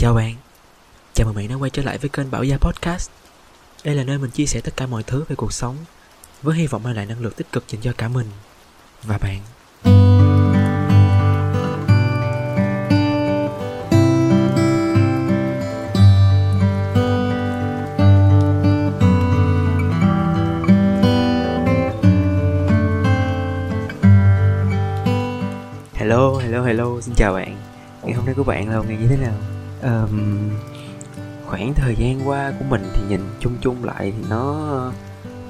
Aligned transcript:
Chào 0.00 0.14
bạn, 0.14 0.34
chào 1.14 1.26
mừng 1.26 1.36
bạn 1.36 1.48
đã 1.48 1.54
quay 1.54 1.70
trở 1.70 1.82
lại 1.82 1.98
với 1.98 2.08
kênh 2.08 2.30
Bảo 2.30 2.44
Gia 2.44 2.56
Podcast. 2.56 3.10
Đây 3.84 3.94
là 3.94 4.04
nơi 4.04 4.18
mình 4.18 4.30
chia 4.30 4.46
sẻ 4.46 4.60
tất 4.60 4.76
cả 4.76 4.86
mọi 4.86 5.02
thứ 5.02 5.24
về 5.28 5.36
cuộc 5.36 5.52
sống 5.52 5.76
với 6.42 6.56
hy 6.56 6.66
vọng 6.66 6.82
mang 6.82 6.96
lại 6.96 7.06
năng 7.06 7.20
lượng 7.20 7.32
tích 7.32 7.52
cực 7.52 7.64
dành 7.68 7.80
cho 7.80 7.92
cả 7.98 8.08
mình 8.08 8.26
và 9.02 9.18
bạn. 9.18 9.40
Hello, 25.94 26.38
hello, 26.38 26.62
hello, 26.62 27.00
xin 27.00 27.14
chào 27.14 27.32
bạn. 27.32 27.56
Ngày 28.02 28.12
hôm 28.12 28.26
nay 28.26 28.34
của 28.34 28.44
bạn 28.44 28.70
là 28.70 28.76
một 28.76 28.84
ngày 28.88 28.96
như 28.96 29.06
thế 29.08 29.16
nào? 29.16 29.49
Um, 29.82 30.50
khoảng 31.46 31.74
thời 31.74 31.94
gian 31.96 32.28
qua 32.28 32.52
của 32.58 32.64
mình 32.68 32.82
thì 32.94 33.02
nhìn 33.08 33.20
chung 33.40 33.52
chung 33.60 33.84
lại 33.84 34.12
thì 34.16 34.24
nó 34.30 34.92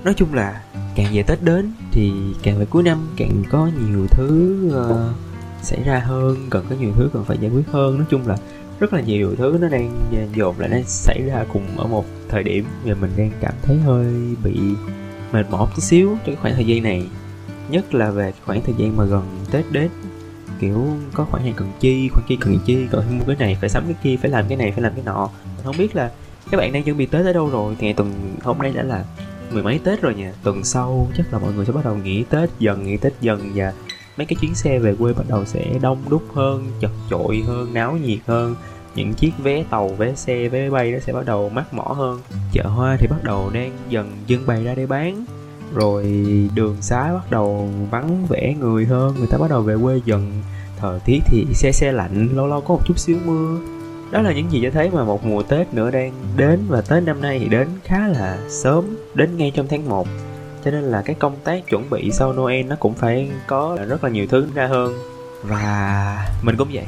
nói 0.04 0.14
chung 0.16 0.34
là 0.34 0.62
càng 0.94 1.06
về 1.12 1.22
tết 1.22 1.42
đến 1.42 1.72
thì 1.92 2.12
càng 2.42 2.58
về 2.58 2.64
cuối 2.64 2.82
năm 2.82 3.08
càng 3.16 3.42
có 3.50 3.70
nhiều 3.80 4.06
thứ 4.10 4.56
uh, 4.68 5.16
xảy 5.62 5.82
ra 5.84 5.98
hơn 5.98 6.46
cần 6.50 6.66
có 6.70 6.76
nhiều 6.80 6.92
thứ 6.96 7.10
cần 7.12 7.24
phải 7.24 7.38
giải 7.38 7.50
quyết 7.50 7.68
hơn. 7.70 7.98
Nói 7.98 8.06
chung 8.10 8.26
là 8.26 8.36
rất 8.80 8.92
là 8.92 9.00
nhiều 9.00 9.34
thứ 9.38 9.58
nó 9.60 9.68
đang 9.68 10.08
ờ, 10.12 10.22
dồn 10.34 10.58
lại 10.58 10.68
nó 10.68 10.76
xảy 10.86 11.22
ra 11.26 11.44
cùng 11.52 11.66
ở 11.76 11.86
một 11.86 12.04
thời 12.28 12.42
điểm 12.42 12.64
và 12.84 12.94
mình 13.00 13.10
đang 13.16 13.30
cảm 13.40 13.54
thấy 13.62 13.76
hơi 13.78 14.36
bị 14.44 14.60
mệt 15.32 15.50
mỏi 15.50 15.68
chút 15.76 15.82
xíu 15.82 16.16
trong 16.24 16.36
khoảng 16.42 16.54
thời 16.54 16.66
gian 16.66 16.82
này. 16.82 17.06
Nhất 17.70 17.94
là 17.94 18.10
về 18.10 18.32
khoảng 18.46 18.62
thời 18.62 18.74
gian 18.78 18.96
mà 18.96 19.04
gần 19.04 19.22
tết 19.50 19.64
đến 19.72 19.90
kiểu 20.60 20.86
có 21.14 21.24
khoản 21.24 21.42
hàng 21.42 21.54
cần 21.56 21.72
chi, 21.80 22.08
khoản 22.08 22.24
kia 22.28 22.36
cần 22.40 22.58
chi 22.66 22.86
rồi 22.86 23.04
mua 23.10 23.24
cái 23.26 23.36
này, 23.38 23.56
phải 23.60 23.68
sắm 23.68 23.84
cái 23.84 23.94
kia, 24.02 24.16
phải 24.22 24.30
làm 24.30 24.44
cái 24.48 24.56
này, 24.56 24.72
phải 24.72 24.82
làm 24.82 24.92
cái 24.94 25.02
nọ. 25.04 25.30
Mình 25.56 25.64
không 25.64 25.76
biết 25.78 25.96
là 25.96 26.10
các 26.50 26.58
bạn 26.58 26.72
đang 26.72 26.82
chuẩn 26.82 26.96
bị 26.96 27.06
tết 27.06 27.26
ở 27.26 27.32
đâu 27.32 27.50
rồi, 27.50 27.76
thì 27.78 27.86
ngày 27.86 27.94
tuần 27.94 28.36
hôm 28.42 28.58
nay 28.58 28.72
đã 28.74 28.82
là 28.82 29.04
mười 29.50 29.62
mấy 29.62 29.80
tết 29.84 30.02
rồi 30.02 30.14
nha 30.14 30.32
tuần 30.42 30.64
sau 30.64 31.08
chắc 31.16 31.32
là 31.32 31.38
mọi 31.38 31.52
người 31.52 31.66
sẽ 31.66 31.72
bắt 31.72 31.84
đầu 31.84 31.96
nghỉ 31.96 32.22
tết 32.22 32.50
dần, 32.58 32.84
nghỉ 32.84 32.96
tết 32.96 33.12
dần 33.20 33.52
và 33.54 33.72
mấy 34.16 34.26
cái 34.26 34.36
chuyến 34.40 34.54
xe 34.54 34.78
về 34.78 34.94
quê 34.98 35.12
bắt 35.12 35.24
đầu 35.28 35.44
sẽ 35.44 35.64
đông 35.80 36.02
đúc 36.08 36.22
hơn, 36.32 36.66
chật 36.80 36.90
chội 37.10 37.42
hơn, 37.46 37.74
náo 37.74 37.92
nhiệt 37.92 38.18
hơn. 38.26 38.54
Những 38.94 39.14
chiếc 39.14 39.32
vé 39.38 39.64
tàu, 39.70 39.88
vé 39.88 40.14
xe, 40.14 40.48
vé 40.48 40.60
máy 40.60 40.70
bay 40.70 40.92
nó 40.92 40.98
sẽ 40.98 41.12
bắt 41.12 41.26
đầu 41.26 41.48
mắc 41.48 41.74
mỏ 41.74 41.94
hơn. 41.96 42.20
Chợ 42.52 42.62
hoa 42.66 42.96
thì 43.00 43.06
bắt 43.10 43.24
đầu 43.24 43.50
đang 43.50 43.72
dần 43.88 44.12
dưng 44.26 44.46
bày 44.46 44.64
ra 44.64 44.74
để 44.74 44.86
bán 44.86 45.24
rồi 45.74 46.04
đường 46.54 46.76
xá 46.80 47.12
bắt 47.12 47.30
đầu 47.30 47.68
vắng 47.90 48.26
vẻ, 48.28 48.54
người 48.60 48.86
hơn, 48.86 49.14
người 49.18 49.26
ta 49.26 49.38
bắt 49.38 49.50
đầu 49.50 49.62
về 49.62 49.76
quê 49.82 50.00
dần. 50.04 50.42
Thời 50.76 51.00
tiết 51.04 51.18
thì 51.26 51.46
xe 51.54 51.72
xe 51.72 51.92
lạnh, 51.92 52.28
lâu 52.34 52.46
lâu 52.46 52.60
có 52.60 52.74
một 52.74 52.80
chút 52.86 52.98
xíu 52.98 53.16
mưa. 53.24 53.58
Đó 54.10 54.22
là 54.22 54.32
những 54.32 54.52
gì 54.52 54.60
cho 54.62 54.70
thấy 54.70 54.90
mà 54.90 55.04
một 55.04 55.24
mùa 55.24 55.42
tết 55.42 55.74
nữa 55.74 55.90
đang 55.90 56.12
đến 56.36 56.60
và 56.68 56.80
tết 56.80 57.02
năm 57.02 57.20
nay 57.20 57.38
thì 57.38 57.48
đến 57.48 57.68
khá 57.84 58.08
là 58.08 58.38
sớm, 58.48 58.96
đến 59.14 59.36
ngay 59.36 59.52
trong 59.54 59.66
tháng 59.68 59.88
1 59.88 60.08
cho 60.64 60.70
nên 60.70 60.82
là 60.82 61.02
cái 61.02 61.16
công 61.18 61.36
tác 61.44 61.66
chuẩn 61.68 61.90
bị 61.90 62.10
sau 62.12 62.32
noel 62.32 62.66
nó 62.66 62.76
cũng 62.76 62.94
phải 62.94 63.30
có 63.46 63.78
rất 63.88 64.04
là 64.04 64.10
nhiều 64.10 64.26
thứ 64.26 64.46
ra 64.54 64.66
hơn. 64.66 64.94
Và 65.42 66.26
mình 66.42 66.56
cũng 66.56 66.68
vậy. 66.72 66.84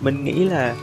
Mình 0.00 0.24
nghĩ 0.24 0.44
là 0.44 0.74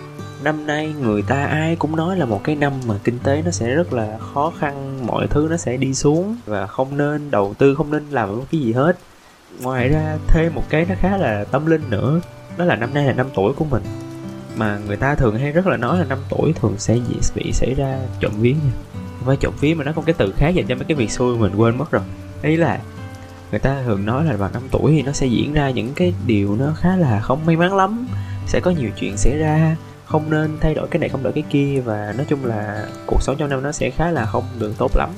năm 0.45 0.67
nay 0.67 0.93
người 1.01 1.21
ta 1.21 1.45
ai 1.45 1.75
cũng 1.75 1.95
nói 1.95 2.17
là 2.17 2.25
một 2.25 2.41
cái 2.43 2.55
năm 2.55 2.73
mà 2.87 2.95
kinh 3.03 3.19
tế 3.19 3.41
nó 3.45 3.51
sẽ 3.51 3.75
rất 3.75 3.93
là 3.93 4.17
khó 4.33 4.53
khăn, 4.59 5.05
mọi 5.07 5.27
thứ 5.27 5.47
nó 5.49 5.57
sẽ 5.57 5.77
đi 5.77 5.93
xuống 5.93 6.35
và 6.45 6.67
không 6.67 6.97
nên 6.97 7.31
đầu 7.31 7.53
tư, 7.53 7.75
không 7.75 7.91
nên 7.91 8.09
làm 8.09 8.41
cái 8.51 8.61
gì 8.61 8.73
hết. 8.73 8.97
Ngoài 9.61 9.89
ra 9.89 10.17
thêm 10.27 10.55
một 10.55 10.63
cái 10.69 10.85
nó 10.89 10.95
khá 10.99 11.17
là 11.17 11.43
tâm 11.43 11.65
linh 11.65 11.89
nữa, 11.89 12.19
đó 12.57 12.65
là 12.65 12.75
năm 12.75 12.93
nay 12.93 13.05
là 13.05 13.13
năm 13.13 13.27
tuổi 13.35 13.53
của 13.53 13.65
mình. 13.65 13.83
Mà 14.57 14.79
người 14.87 14.97
ta 14.97 15.15
thường 15.15 15.37
hay 15.37 15.51
rất 15.51 15.67
là 15.67 15.77
nói 15.77 15.99
là 15.99 16.05
năm 16.05 16.19
tuổi 16.29 16.53
thường 16.53 16.75
sẽ 16.77 16.97
bị 17.35 17.51
xảy 17.51 17.73
ra 17.73 17.99
trộm 18.19 18.31
vía 18.37 18.51
nha. 18.51 18.71
Không 18.93 19.25
phải 19.25 19.37
trộm 19.39 19.53
vía 19.59 19.73
mà 19.73 19.83
nó 19.83 19.91
có 19.91 20.01
cái 20.01 20.15
từ 20.17 20.33
khác 20.37 20.49
dành 20.49 20.67
cho 20.67 20.75
mấy 20.75 20.85
cái 20.85 20.95
việc 20.95 21.11
xui 21.11 21.37
mình 21.37 21.55
quên 21.55 21.77
mất 21.77 21.91
rồi. 21.91 22.03
Ý 22.41 22.55
là 22.55 22.79
người 23.51 23.59
ta 23.59 23.83
thường 23.85 24.05
nói 24.05 24.25
là 24.25 24.35
vào 24.35 24.49
năm 24.53 24.61
tuổi 24.71 24.91
thì 24.91 25.01
nó 25.01 25.11
sẽ 25.11 25.27
diễn 25.27 25.53
ra 25.53 25.69
những 25.69 25.93
cái 25.95 26.13
điều 26.27 26.55
nó 26.55 26.73
khá 26.77 26.95
là 26.95 27.19
không 27.19 27.45
may 27.45 27.55
mắn 27.55 27.75
lắm, 27.75 28.07
sẽ 28.47 28.59
có 28.59 28.71
nhiều 28.71 28.89
chuyện 28.99 29.17
xảy 29.17 29.37
ra 29.37 29.75
không 30.05 30.29
nên 30.29 30.57
thay 30.61 30.73
đổi 30.73 30.87
cái 30.87 30.99
này 30.99 31.09
không 31.09 31.23
đổi 31.23 31.33
cái 31.33 31.43
kia 31.49 31.81
và 31.85 32.13
nói 32.17 32.25
chung 32.29 32.45
là 32.45 32.87
cuộc 33.05 33.21
sống 33.21 33.35
trong 33.37 33.49
năm 33.49 33.63
nó 33.63 33.71
sẽ 33.71 33.89
khá 33.89 34.11
là 34.11 34.25
không 34.25 34.43
được 34.59 34.73
tốt 34.77 34.91
lắm. 34.95 35.09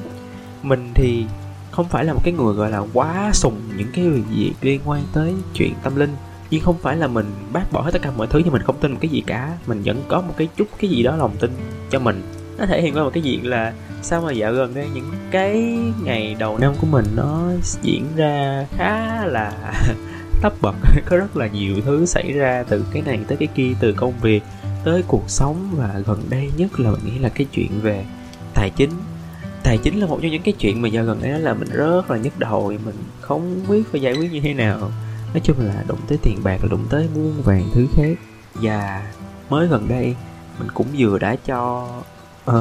Mình 0.64 0.92
thì 0.94 1.26
không 1.72 1.88
phải 1.88 2.06
là 2.06 2.14
một 2.14 2.22
cái 2.24 2.34
người 2.34 2.54
gọi 2.54 2.72
là 2.72 2.82
quá 2.94 3.30
sùng 3.34 3.62
những 3.78 3.88
cái 3.94 4.10
việc 4.10 4.54
liên 4.62 4.82
quan 4.86 5.04
tới 5.14 5.34
chuyện 5.54 5.74
tâm 5.84 5.96
linh, 5.96 6.16
nhưng 6.50 6.62
không 6.62 6.78
phải 6.82 6.98
là 6.98 7.08
mình 7.08 7.26
bác 7.54 7.72
bỏ 7.72 7.82
hết 7.82 7.92
tất 7.92 8.02
cả 8.02 8.12
mọi 8.18 8.28
thứ 8.28 8.42
nhưng 8.44 8.54
mình 8.54 8.62
không 8.62 8.80
tin 8.80 8.92
một 8.92 8.98
cái 9.02 9.10
gì 9.10 9.24
cả. 9.28 9.58
Mình 9.68 9.82
vẫn 9.86 10.04
có 10.08 10.22
một 10.22 10.34
cái 10.38 10.48
chút 10.58 10.68
cái 10.80 10.90
gì 10.90 11.04
đó 11.04 11.16
lòng 11.16 11.36
tin 11.40 11.52
cho 11.90 12.00
mình. 12.00 12.22
Nó 12.58 12.66
thể 12.66 12.82
hiện 12.82 12.96
qua 12.96 13.04
một 13.04 13.12
cái 13.14 13.24
diện 13.24 13.48
là 13.48 13.74
sao 14.02 14.22
mà 14.22 14.32
dạo 14.32 14.54
gần 14.54 14.74
đây 14.74 14.88
những 14.94 15.12
cái 15.32 15.78
ngày 16.04 16.36
đầu 16.40 16.58
năm 16.58 16.74
của 16.82 16.88
mình 16.88 17.06
nó 17.16 17.42
diễn 17.82 18.06
ra 18.16 18.66
khá 18.78 19.26
là 19.26 19.74
tấp 20.42 20.54
bật 20.62 20.76
có 21.06 21.18
rất 21.18 21.38
là 21.38 21.48
nhiều 21.48 21.76
thứ 21.86 22.06
xảy 22.06 22.32
ra 22.32 22.64
từ 22.70 22.86
cái 22.94 23.02
này 23.02 23.20
tới 23.28 23.38
cái 23.38 23.48
kia, 23.56 23.72
từ 23.80 23.94
công 23.94 24.14
việc 24.22 24.44
tới 24.88 25.04
cuộc 25.08 25.30
sống 25.30 25.70
và 25.78 26.02
gần 26.06 26.24
đây 26.30 26.52
nhất 26.58 26.80
là 26.80 26.92
mình 26.92 27.02
nghĩ 27.06 27.20
là 27.20 27.30
cái 27.30 27.48
chuyện 27.52 27.82
về 27.82 28.06
tài 28.54 28.70
chính. 28.70 28.90
Tài 29.64 29.78
chính 29.78 30.00
là 30.00 30.08
một 30.08 30.20
trong 30.22 30.32
những 30.32 30.42
cái 30.42 30.54
chuyện 30.60 30.82
mà 30.82 30.88
giờ 30.90 31.04
gần 31.04 31.22
đây 31.22 31.32
đó 31.32 31.38
là 31.38 31.54
mình 31.54 31.70
rất 31.70 32.12
là 32.12 32.18
nhức 32.18 32.40
đầu 32.40 32.74
mình 32.86 32.96
không 33.22 33.66
biết 33.70 33.84
phải 33.92 34.02
giải 34.02 34.14
quyết 34.14 34.32
như 34.32 34.40
thế 34.40 34.54
nào. 34.54 34.92
Nói 35.34 35.42
chung 35.44 35.56
là 35.60 35.84
đụng 35.88 36.00
tới 36.08 36.18
tiền 36.22 36.40
bạc 36.44 36.58
là 36.62 36.68
đụng 36.70 36.86
tới 36.90 37.08
muôn 37.16 37.42
vàng 37.42 37.70
thứ 37.74 37.88
khác. 37.96 38.18
Và 38.54 39.12
mới 39.50 39.68
gần 39.68 39.88
đây 39.88 40.16
mình 40.60 40.68
cũng 40.74 40.88
vừa 40.98 41.20
đã 41.20 41.36
cho 41.46 41.90
uh, 42.52 42.56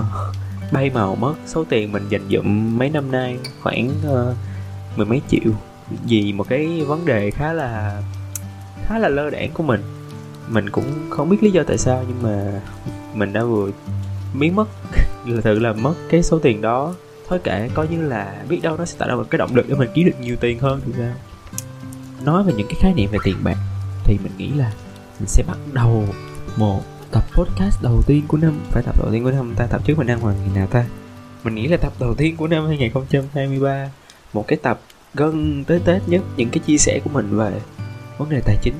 bay 0.72 0.91
màu 0.94 1.16
mất 1.16 1.34
số 1.47 1.65
tiền 1.65 1.92
mình 1.92 2.09
dành 2.09 2.28
dụm 2.31 2.78
mấy 2.78 2.91
năm 2.91 3.12
nay 3.12 3.38
khoảng 3.62 3.88
uh, 3.88 4.36
mười 4.97 5.06
mấy 5.06 5.20
triệu. 5.28 5.53
Vì 6.06 6.32
một 6.32 6.48
cái 6.48 6.84
vấn 6.86 7.04
đề 7.04 7.31
khá 7.31 7.53
là 7.53 8.03
khá 8.86 8.98
là 8.98 9.09
lơ 9.09 9.31
đảng 9.31 9.50
của 9.54 9.62
mình 9.62 9.82
mình 10.49 10.71
cũng 10.71 11.11
không 11.11 11.29
biết 11.29 11.43
lý 11.43 11.51
do 11.51 11.62
tại 11.62 11.79
sao, 11.79 12.05
nhưng 12.09 12.23
mà 12.23 12.61
mình 13.15 13.33
đã 13.33 13.45
vừa 13.45 13.71
biến 14.39 14.57
mất, 14.57 14.69
là 15.27 15.41
thật 15.41 15.55
là 15.55 15.73
mất 15.73 15.95
cái 16.09 16.23
số 16.23 16.39
tiền 16.39 16.61
đó. 16.61 16.95
Thôi 17.29 17.39
kệ, 17.45 17.69
coi 17.75 17.89
như 17.89 18.09
là 18.09 18.43
biết 18.49 18.61
đâu 18.62 18.77
nó 18.77 18.84
sẽ 18.84 18.99
tạo 18.99 19.09
ra 19.09 19.15
một 19.15 19.27
cái 19.31 19.39
động 19.39 19.55
lực 19.55 19.69
để 19.69 19.75
mình 19.75 19.89
kiếm 19.95 20.07
được 20.07 20.21
nhiều 20.21 20.37
tiền 20.41 20.59
hơn, 20.59 20.81
thì 20.87 20.93
sao? 20.99 21.12
Nói 22.25 22.43
về 22.43 22.53
những 22.57 22.67
cái 22.67 22.77
khái 22.81 22.95
niệm 22.95 23.11
về 23.12 23.19
tiền 23.25 23.37
bạc, 23.45 23.57
thì 24.05 24.19
mình 24.23 24.33
nghĩ 24.39 24.49
là 24.49 24.73
mình 25.19 25.29
sẽ 25.29 25.43
bắt 25.49 25.59
đầu 25.73 26.05
một 26.57 26.83
tập 27.11 27.25
podcast 27.33 27.83
đầu 27.83 28.03
tiên 28.07 28.23
của 28.28 28.37
năm. 28.37 28.61
Phải 28.71 28.83
tập 28.83 28.95
đầu 28.99 29.09
tiên 29.13 29.25
của 29.25 29.31
năm 29.31 29.55
ta, 29.57 29.67
tập 29.67 29.81
trước 29.84 29.99
mình 29.99 30.07
đang 30.07 30.21
hoàn 30.21 30.37
ngày 30.37 30.51
nào 30.55 30.67
ta? 30.67 30.87
Mình 31.45 31.55
nghĩ 31.55 31.67
là 31.67 31.77
tập 31.77 31.93
đầu 32.01 32.15
tiên 32.15 32.37
của 32.37 32.47
năm 32.47 32.67
2023 32.67 33.91
một 34.33 34.45
cái 34.49 34.59
tập 34.63 34.81
gần 35.15 35.65
tới 35.65 35.81
Tết 35.84 36.09
nhất, 36.09 36.23
những 36.37 36.49
cái 36.51 36.59
chia 36.59 36.78
sẻ 36.78 37.01
của 37.05 37.11
mình 37.11 37.37
về 37.37 37.61
vấn 38.19 38.31
đề 38.31 38.41
tài 38.41 38.57
chính. 38.63 38.75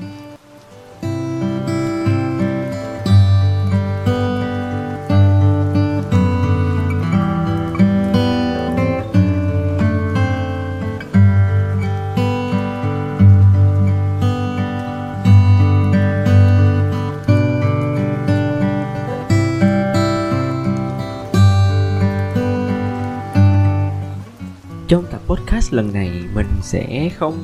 Podcast 25.57 25.73
lần 25.73 25.93
này 25.93 26.11
mình 26.35 26.47
sẽ 26.61 27.09
không 27.17 27.37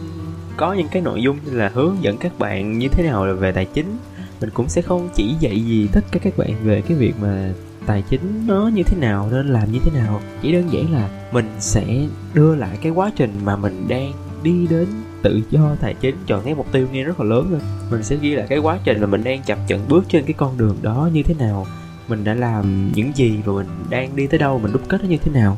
có 0.57 0.73
những 0.73 0.87
cái 0.91 1.01
nội 1.01 1.21
dung 1.21 1.37
như 1.45 1.57
là 1.57 1.71
hướng 1.73 1.95
dẫn 2.01 2.17
các 2.17 2.39
bạn 2.39 2.79
như 2.79 2.87
thế 2.87 3.03
nào 3.03 3.25
là 3.25 3.33
về 3.33 3.51
tài 3.51 3.65
chính. 3.65 3.97
Mình 4.41 4.49
cũng 4.53 4.69
sẽ 4.69 4.81
không 4.81 5.09
chỉ 5.15 5.35
dạy 5.39 5.65
gì 5.65 5.87
tất 5.93 6.01
cả 6.11 6.19
các 6.23 6.37
bạn 6.37 6.55
về 6.63 6.81
cái 6.81 6.97
việc 6.97 7.13
mà 7.21 7.53
tài 7.85 8.03
chính 8.09 8.47
nó 8.47 8.67
như 8.67 8.83
thế 8.83 8.97
nào, 8.97 9.29
nên 9.31 9.47
làm 9.47 9.71
như 9.71 9.79
thế 9.83 9.91
nào. 9.99 10.21
Chỉ 10.41 10.51
đơn 10.51 10.73
giản 10.73 10.93
là 10.93 11.09
mình 11.31 11.49
sẽ 11.59 11.85
đưa 12.33 12.55
lại 12.55 12.77
cái 12.81 12.91
quá 12.91 13.11
trình 13.15 13.31
mà 13.43 13.55
mình 13.55 13.85
đang 13.87 14.13
đi 14.43 14.67
đến 14.69 14.87
tự 15.21 15.41
do 15.49 15.75
tài 15.81 15.93
chính, 15.93 16.15
chọn 16.27 16.41
cái 16.45 16.55
mục 16.55 16.71
tiêu 16.71 16.87
nghe 16.91 17.03
rất 17.03 17.19
là 17.19 17.25
lớn 17.25 17.47
rồi 17.51 17.59
mình 17.91 18.03
sẽ 18.03 18.15
ghi 18.21 18.35
lại 18.35 18.45
cái 18.49 18.59
quá 18.59 18.77
trình 18.83 19.01
mà 19.01 19.07
mình 19.07 19.23
đang 19.23 19.43
chập 19.43 19.57
chững 19.67 19.87
bước 19.89 20.05
trên 20.09 20.25
cái 20.25 20.33
con 20.33 20.57
đường 20.57 20.77
đó 20.81 21.09
như 21.13 21.23
thế 21.23 21.33
nào. 21.39 21.67
Mình 22.07 22.23
đã 22.23 22.33
làm 22.33 22.91
những 22.95 23.11
gì 23.15 23.39
và 23.45 23.53
mình 23.53 23.67
đang 23.89 24.15
đi 24.15 24.27
tới 24.27 24.39
đâu, 24.39 24.59
mình 24.59 24.71
đúc 24.71 24.81
kết 24.87 25.01
nó 25.03 25.09
như 25.09 25.17
thế 25.17 25.31
nào. 25.31 25.57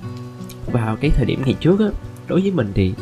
Vào 0.71 0.95
cái 0.95 1.11
thời 1.15 1.25
điểm 1.25 1.41
ngày 1.45 1.55
trước 1.59 1.79
á 1.79 1.87
đối 2.27 2.41
với 2.41 2.51
mình 2.51 2.71
thì 2.75 2.93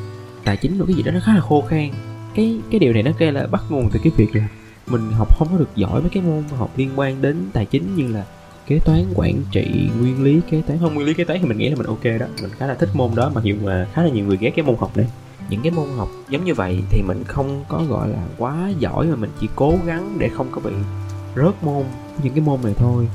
tài 0.43 0.57
chính 0.57 0.77
là 0.77 0.85
cái 0.85 0.95
gì 0.95 1.03
đó 1.03 1.11
nó 1.11 1.19
khá 1.23 1.33
là 1.33 1.41
khô 1.41 1.61
khan. 1.61 1.89
Cái 2.35 2.57
cái 2.71 2.79
điều 2.79 2.93
này 2.93 3.03
nó 3.03 3.11
gây 3.17 3.31
là 3.31 3.47
bắt 3.47 3.61
nguồn 3.69 3.89
từ 3.93 3.99
cái 4.03 4.13
việc 4.17 4.35
là 4.35 4.47
mình 4.87 5.11
học 5.11 5.37
không 5.37 5.47
có 5.51 5.57
được 5.57 5.69
giỏi 5.75 6.01
mấy 6.01 6.09
cái 6.09 6.23
môn 6.23 6.43
học 6.57 6.71
liên 6.75 6.89
quan 6.95 7.21
đến 7.21 7.37
tài 7.53 7.65
chính 7.65 7.95
như 7.95 8.07
là 8.07 8.25
kế 8.67 8.79
toán, 8.79 9.03
quản 9.15 9.35
trị, 9.51 9.89
nguyên 9.99 10.23
lý, 10.23 10.39
kế 10.49 10.61
toán. 10.67 10.79
Không, 10.79 10.95
nguyên 10.95 11.07
lý, 11.07 11.13
kế 11.13 11.23
toán 11.23 11.39
thì 11.41 11.47
mình 11.47 11.57
nghĩ 11.57 11.69
là 11.69 11.75
mình 11.75 11.87
ok 11.87 12.03
đó. 12.03 12.25
Mình 12.41 12.51
khá 12.57 12.67
là 12.67 12.75
thích 12.75 12.89
môn 12.93 13.11
đó, 13.15 13.31
mặc 13.35 13.43
dù 13.43 13.55
mà 13.63 13.87
khá 13.93 14.03
là 14.03 14.09
nhiều 14.09 14.25
người 14.25 14.37
ghét 14.37 14.51
cái 14.55 14.65
môn 14.65 14.75
học 14.79 14.97
này 14.97 15.07
những 15.49 15.61
cái 15.61 15.71
môn 15.71 15.87
học 15.97 16.09
giống 16.29 16.45
như 16.45 16.53
vậy 16.53 16.83
thì 16.89 17.01
mình 17.01 17.23
không 17.27 17.63
có 17.67 17.83
gọi 17.89 18.09
là 18.09 18.27
quá 18.37 18.71
giỏi 18.79 19.07
mà 19.07 19.15
mình 19.15 19.29
chỉ 19.41 19.47
cố 19.55 19.77
gắng 19.85 20.15
để 20.19 20.29
không 20.29 20.47
có 20.51 20.61
bị 20.61 20.71
rớt 21.35 21.63
môn, 21.63 21.83
những 22.23 22.33
cái 22.33 22.41
môn 22.41 22.59
này 22.63 22.73
thôi. 22.77 23.07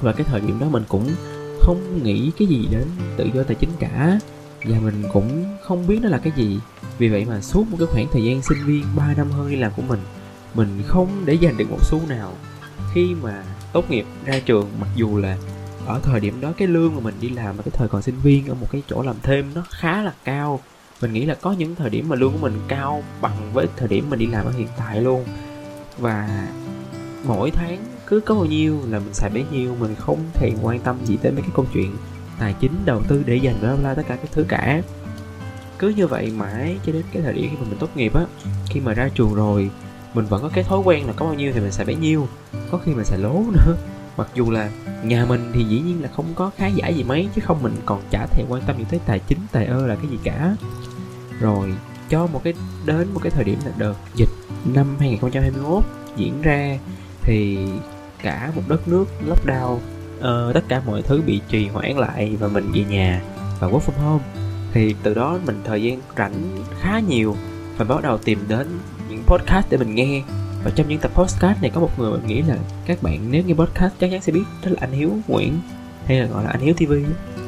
Và 0.00 0.12
cái 0.12 0.26
thời 0.30 0.40
điểm 0.40 0.58
đó 0.60 0.66
mình 0.70 0.82
cũng 0.88 1.08
không 1.60 2.02
nghĩ 2.02 2.30
cái 2.38 2.48
gì 2.48 2.68
đến 2.70 2.84
tự 3.16 3.28
do 3.34 3.42
tài 3.42 3.54
chính 3.54 3.70
cả 3.78 4.18
và 4.64 4.80
mình 4.80 5.02
cũng 5.12 5.56
không 5.62 5.86
biết 5.86 5.98
nó 6.02 6.08
là 6.08 6.18
cái 6.18 6.32
gì. 6.36 6.58
Vì 6.98 7.08
vậy 7.08 7.24
mà 7.24 7.40
suốt 7.40 7.64
một 7.70 7.76
cái 7.80 7.86
khoảng 7.86 8.06
thời 8.12 8.24
gian 8.24 8.42
sinh 8.42 8.58
viên 8.66 8.84
3 8.96 9.14
năm 9.16 9.30
hơn 9.30 9.50
đi 9.50 9.56
làm 9.56 9.72
của 9.76 9.82
mình 9.82 10.00
mình 10.54 10.82
không 10.86 11.08
để 11.24 11.34
dành 11.34 11.56
được 11.56 11.70
một 11.70 11.78
xu 11.82 12.00
nào 12.08 12.32
khi 12.94 13.14
mà 13.22 13.44
tốt 13.72 13.90
nghiệp 13.90 14.04
ra 14.24 14.40
trường, 14.46 14.68
mặc 14.80 14.88
dù 14.96 15.16
là 15.16 15.36
ở 15.86 16.00
thời 16.02 16.20
điểm 16.20 16.40
đó 16.40 16.52
cái 16.56 16.68
lương 16.68 16.94
mà 16.94 17.00
mình 17.00 17.14
đi 17.20 17.28
làm 17.28 17.56
mà 17.56 17.62
cái 17.62 17.72
thời 17.74 17.88
còn 17.88 18.02
sinh 18.02 18.14
viên 18.22 18.48
ở 18.48 18.54
một 18.54 18.66
cái 18.72 18.82
chỗ 18.88 19.02
làm 19.02 19.16
thêm 19.22 19.54
nó 19.54 19.64
khá 19.70 20.02
là 20.02 20.12
cao. 20.24 20.60
Mình 21.02 21.12
nghĩ 21.12 21.24
là 21.24 21.34
có 21.34 21.52
những 21.52 21.74
thời 21.74 21.90
điểm 21.90 22.08
mà 22.08 22.16
lương 22.16 22.32
của 22.32 22.38
mình 22.38 22.60
cao 22.68 23.02
bằng 23.20 23.52
với 23.52 23.66
thời 23.76 23.88
điểm 23.88 24.10
mình 24.10 24.18
đi 24.18 24.26
làm 24.26 24.46
ở 24.46 24.52
hiện 24.52 24.68
tại 24.76 25.00
luôn. 25.00 25.24
Và 25.98 26.48
mỗi 27.24 27.50
tháng 27.50 27.78
cứ 28.06 28.20
có 28.20 28.34
bao 28.34 28.44
nhiêu 28.44 28.78
là 28.88 28.98
mình 28.98 29.14
xài 29.14 29.30
bấy 29.30 29.44
nhiêu, 29.52 29.76
mình 29.80 29.94
không 29.98 30.18
thèm 30.34 30.54
quan 30.62 30.80
tâm 30.80 30.96
gì 31.04 31.16
tới 31.22 31.32
mấy 31.32 31.42
cái 31.42 31.50
câu 31.54 31.66
chuyện 31.72 31.96
tài 32.40 32.54
chính, 32.60 32.72
đầu 32.84 33.02
tư 33.08 33.22
để 33.26 33.36
dành 33.36 33.60
bla 33.60 33.76
bla 33.76 33.94
tất 33.94 34.02
cả 34.08 34.16
các 34.16 34.28
thứ 34.32 34.44
cả. 34.48 34.82
Cứ 35.78 35.88
như 35.88 36.06
vậy 36.06 36.32
mãi 36.36 36.78
cho 36.86 36.92
đến 36.92 37.02
cái 37.12 37.22
thời 37.22 37.32
điểm 37.32 37.50
khi 37.50 37.56
mà 37.56 37.68
mình 37.68 37.78
tốt 37.78 37.88
nghiệp 37.94 38.14
á, 38.14 38.22
khi 38.66 38.80
mà 38.80 38.94
ra 38.94 39.08
trường 39.14 39.34
rồi, 39.34 39.70
mình 40.14 40.26
vẫn 40.26 40.42
có 40.42 40.50
cái 40.54 40.64
thói 40.64 40.78
quen 40.78 41.06
là 41.06 41.12
có 41.12 41.26
bao 41.26 41.34
nhiêu 41.34 41.52
thì 41.54 41.60
mình 41.60 41.72
xài 41.72 41.86
bấy 41.86 41.96
nhiêu, 41.96 42.28
có 42.70 42.78
khi 42.78 42.94
mình 42.94 43.04
xài 43.04 43.18
lố 43.18 43.32
nữa. 43.52 43.76
Mặc 44.16 44.28
dù 44.34 44.50
là 44.50 44.70
nhà 45.04 45.26
mình 45.28 45.50
thì 45.54 45.64
dĩ 45.64 45.80
nhiên 45.80 46.02
là 46.02 46.08
không 46.16 46.26
có 46.34 46.50
khá 46.56 46.66
giả 46.66 46.88
gì 46.88 47.04
mấy, 47.04 47.28
chứ 47.34 47.42
không 47.44 47.62
mình 47.62 47.74
còn 47.86 48.02
chả 48.10 48.26
thèm 48.26 48.46
quan 48.48 48.62
tâm 48.66 48.78
gì 48.78 48.84
tới 48.90 49.00
tài 49.06 49.18
chính, 49.18 49.38
tài 49.52 49.66
ơ 49.66 49.86
là 49.86 49.94
cái 49.94 50.06
gì 50.10 50.18
cả. 50.24 50.56
Rồi, 51.40 51.74
cho 52.08 52.26
một 52.26 52.40
cái, 52.44 52.54
đến 52.86 53.08
một 53.14 53.20
cái 53.22 53.30
thời 53.30 53.44
điểm 53.44 53.58
là 53.64 53.72
đợt 53.78 53.94
dịch 54.14 54.28
năm 54.64 54.96
2021 54.98 55.84
diễn 56.16 56.42
ra, 56.42 56.78
thì 57.22 57.58
cả 58.22 58.52
một 58.56 58.62
đất 58.68 58.88
nước 58.88 59.04
lockdown 59.28 59.78
uh, 60.20 60.54
tất 60.54 60.64
cả 60.68 60.82
mọi 60.86 61.02
thứ 61.02 61.22
bị 61.26 61.40
trì 61.48 61.68
hoãn 61.68 61.96
lại 61.96 62.36
và 62.40 62.48
mình 62.48 62.70
về 62.74 62.84
nhà 62.84 63.22
và 63.60 63.68
work 63.68 63.80
from 63.80 64.04
home. 64.04 64.24
Thì 64.72 64.94
từ 65.02 65.14
đó 65.14 65.38
mình 65.46 65.60
thời 65.64 65.82
gian 65.82 66.00
rảnh 66.16 66.64
khá 66.80 67.00
nhiều 67.00 67.36
và 67.76 67.84
bắt 67.84 68.02
đầu 68.02 68.18
tìm 68.18 68.38
đến 68.48 68.66
những 69.08 69.22
podcast 69.26 69.66
để 69.70 69.76
mình 69.78 69.94
nghe. 69.94 70.22
Và 70.64 70.70
trong 70.74 70.88
những 70.88 71.00
tập 71.00 71.10
podcast 71.14 71.62
này 71.62 71.70
có 71.74 71.80
một 71.80 71.98
người 71.98 72.12
mình 72.12 72.26
nghĩ 72.26 72.42
là 72.42 72.56
các 72.86 73.02
bạn 73.02 73.26
nếu 73.30 73.42
nghe 73.46 73.54
podcast 73.54 73.92
chắc 74.00 74.10
chắn 74.10 74.22
sẽ 74.22 74.32
biết 74.32 74.44
đó 74.64 74.70
là 74.70 74.76
anh 74.80 74.92
Hiếu 74.92 75.10
Nguyễn 75.28 75.58
hay 76.06 76.20
là 76.20 76.26
gọi 76.26 76.44
là 76.44 76.50
anh 76.50 76.60
Hiếu 76.60 76.74
TV 76.74 76.90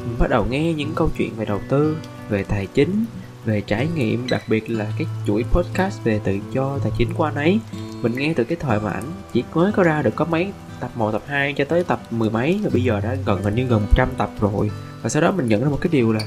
mình 0.03 0.17
bắt 0.19 0.29
đầu 0.29 0.45
nghe 0.49 0.73
những 0.73 0.91
câu 0.95 1.09
chuyện 1.17 1.35
về 1.35 1.45
đầu 1.45 1.59
tư 1.69 1.97
về 2.29 2.43
tài 2.43 2.67
chính 2.73 3.05
về 3.45 3.61
trải 3.61 3.87
nghiệm 3.95 4.27
đặc 4.29 4.43
biệt 4.47 4.69
là 4.69 4.87
cái 4.97 5.07
chuỗi 5.27 5.43
podcast 5.51 6.03
về 6.03 6.19
tự 6.23 6.37
do 6.51 6.77
tài 6.83 6.91
chính 6.97 7.13
của 7.13 7.23
anh 7.23 7.35
ấy. 7.35 7.59
Mình 8.01 8.15
nghe 8.15 8.33
từ 8.33 8.43
cái 8.43 8.57
thời 8.61 8.79
mà 8.79 8.89
ảnh 8.89 9.11
chỉ 9.33 9.43
mới 9.53 9.71
có 9.71 9.83
ra 9.83 10.01
được 10.01 10.15
có 10.15 10.25
mấy 10.25 10.51
tập 10.83 10.91
1, 10.95 11.11
tập 11.11 11.21
2 11.27 11.53
cho 11.53 11.65
tới 11.65 11.83
tập 11.83 12.01
mười 12.11 12.29
mấy. 12.29 12.59
Và 12.63 12.69
bây 12.73 12.83
giờ 12.83 12.99
đã 12.99 13.15
gần 13.25 13.43
hình 13.43 13.55
như 13.55 13.65
gần 13.65 13.81
100 13.81 14.09
tập 14.17 14.29
rồi. 14.39 14.71
Và 15.01 15.09
sau 15.09 15.21
đó 15.21 15.31
mình 15.31 15.47
nhận 15.47 15.63
ra 15.63 15.69
một 15.69 15.77
cái 15.81 15.89
điều 15.91 16.13
là 16.13 16.21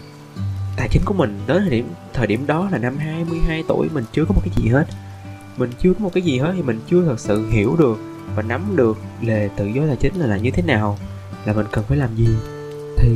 tài 0.77 0.89
chính 0.91 1.03
của 1.05 1.15
mình 1.15 1.41
đến 1.47 1.63
thời 1.63 1.71
điểm 1.71 1.89
thời 2.13 2.27
điểm 2.27 2.47
đó 2.47 2.69
là 2.73 2.79
năm 2.79 2.97
22 2.97 3.65
tuổi 3.69 3.89
mình 3.95 4.05
chưa 4.13 4.25
có 4.25 4.35
một 4.35 4.41
cái 4.45 4.55
gì 4.57 4.69
hết. 4.69 4.87
Mình 5.57 5.71
chưa 5.83 5.93
có 5.93 5.99
một 6.01 6.11
cái 6.15 6.23
gì 6.23 6.39
hết 6.39 6.53
thì 6.57 6.63
mình 6.63 6.81
chưa 6.91 7.05
thật 7.05 7.21
sự 7.21 7.51
hiểu 7.51 7.77
được 7.79 7.99
và 8.35 8.43
nắm 8.43 8.77
được 8.77 8.99
là 9.23 9.49
tự 9.57 9.67
do 9.67 9.83
tài 9.87 9.97
chính 9.97 10.15
là 10.15 10.27
là 10.27 10.37
như 10.37 10.51
thế 10.51 10.63
nào 10.63 10.99
là 11.45 11.53
mình 11.53 11.67
cần 11.73 11.85
phải 11.89 11.99
làm 11.99 12.17
gì. 12.17 12.29
Thì 12.99 13.11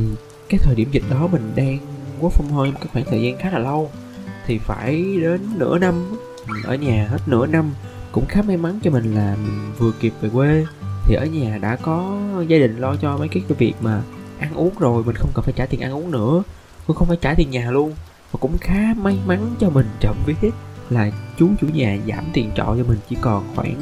cái 0.49 0.59
thời 0.63 0.75
điểm 0.75 0.89
dịch 0.91 1.03
đó 1.09 1.27
mình 1.31 1.51
đang 1.55 1.77
work 2.21 2.29
from 2.29 2.53
home 2.53 2.71
cái 2.71 2.87
khoảng 2.93 3.05
thời 3.09 3.21
gian 3.21 3.37
khá 3.37 3.49
là 3.51 3.59
lâu. 3.59 3.91
Thì 4.45 4.57
phải 4.57 5.03
đến 5.21 5.41
nửa 5.55 5.77
năm 5.77 6.17
ở 6.63 6.75
nhà 6.75 7.07
hết 7.11 7.19
nửa 7.25 7.47
năm 7.47 7.71
cũng 8.11 8.25
khá 8.25 8.41
may 8.41 8.57
mắn 8.57 8.79
cho 8.83 8.91
mình 8.91 9.15
là 9.15 9.35
mình 9.43 9.71
vừa 9.77 9.91
kịp 9.99 10.13
về 10.21 10.29
quê 10.33 10.65
thì 11.05 11.15
ở 11.15 11.25
nhà 11.25 11.57
đã 11.57 11.75
có 11.75 12.19
gia 12.47 12.57
đình 12.57 12.77
lo 12.77 12.95
cho 12.95 13.17
mấy 13.17 13.27
cái, 13.27 13.43
cái 13.49 13.55
việc 13.57 13.73
mà 13.81 14.01
ăn 14.39 14.53
uống 14.53 14.73
rồi 14.79 15.03
mình 15.03 15.15
không 15.15 15.31
cần 15.33 15.45
phải 15.45 15.53
trả 15.57 15.65
tiền 15.65 15.81
ăn 15.81 15.93
uống 15.93 16.11
nữa. 16.11 16.43
Cũng 16.87 16.95
không 16.95 17.07
phải 17.07 17.17
trả 17.21 17.33
tiền 17.33 17.49
nhà 17.51 17.71
luôn. 17.71 17.93
Và 18.31 18.37
cũng 18.39 18.57
khá 18.57 18.93
may 18.97 19.17
mắn 19.25 19.55
cho 19.59 19.69
mình 19.69 19.85
trộm 19.99 20.15
biết 20.25 20.51
là 20.89 21.11
chú 21.39 21.49
chủ 21.61 21.67
nhà 21.73 21.97
giảm 22.07 22.25
tiền 22.33 22.51
trọ 22.55 22.63
cho 22.63 22.83
mình 22.87 22.97
chỉ 23.09 23.17
còn 23.21 23.43
khoảng 23.55 23.81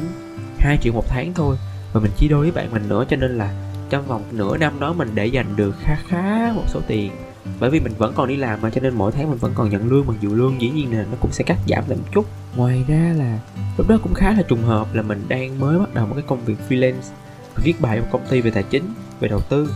2 0.58 0.78
triệu 0.82 0.92
một 0.92 1.04
tháng 1.08 1.34
thôi. 1.34 1.56
Và 1.92 2.00
mình 2.00 2.10
chia 2.16 2.28
đôi 2.28 2.40
với 2.40 2.52
bạn 2.52 2.72
mình 2.72 2.88
nữa 2.88 3.04
cho 3.10 3.16
nên 3.16 3.38
là 3.38 3.54
trong 3.90 4.06
vòng 4.06 4.22
nửa 4.30 4.56
năm 4.56 4.80
đó 4.80 4.92
mình 4.92 5.10
để 5.14 5.26
dành 5.26 5.56
được 5.56 5.74
khá 5.80 5.98
khá 6.08 6.52
một 6.56 6.64
số 6.66 6.80
tiền 6.86 7.12
bởi 7.60 7.70
vì 7.70 7.80
mình 7.80 7.92
vẫn 7.98 8.12
còn 8.16 8.28
đi 8.28 8.36
làm 8.36 8.60
mà 8.62 8.70
cho 8.70 8.80
nên 8.80 8.94
mỗi 8.94 9.12
tháng 9.12 9.30
mình 9.30 9.38
vẫn 9.38 9.52
còn 9.54 9.70
nhận 9.70 9.90
lương 9.90 10.06
mặc 10.06 10.16
dù 10.20 10.34
lương 10.34 10.60
dĩ 10.60 10.70
nhiên 10.70 10.98
là 10.98 11.04
nó 11.10 11.16
cũng 11.20 11.32
sẽ 11.32 11.44
cắt 11.44 11.58
giảm 11.68 11.84
lại 11.88 11.98
một 11.98 12.04
chút. 12.12 12.26
Ngoài 12.56 12.84
ra 12.88 13.14
là 13.18 13.38
lúc 13.78 13.88
đó 13.88 13.98
cũng 14.02 14.14
khá 14.14 14.32
là 14.32 14.42
trùng 14.42 14.62
hợp 14.62 14.94
là 14.94 15.02
mình 15.02 15.24
đang 15.28 15.60
mới 15.60 15.78
bắt 15.78 15.94
đầu 15.94 16.06
một 16.06 16.14
cái 16.14 16.24
công 16.26 16.44
việc 16.44 16.56
freelance 16.68 17.12
viết 17.64 17.80
bài 17.80 18.00
một 18.00 18.06
công 18.10 18.26
ty 18.30 18.40
về 18.40 18.50
tài 18.50 18.62
chính 18.62 18.84
về 19.20 19.28
đầu 19.28 19.40
tư. 19.40 19.74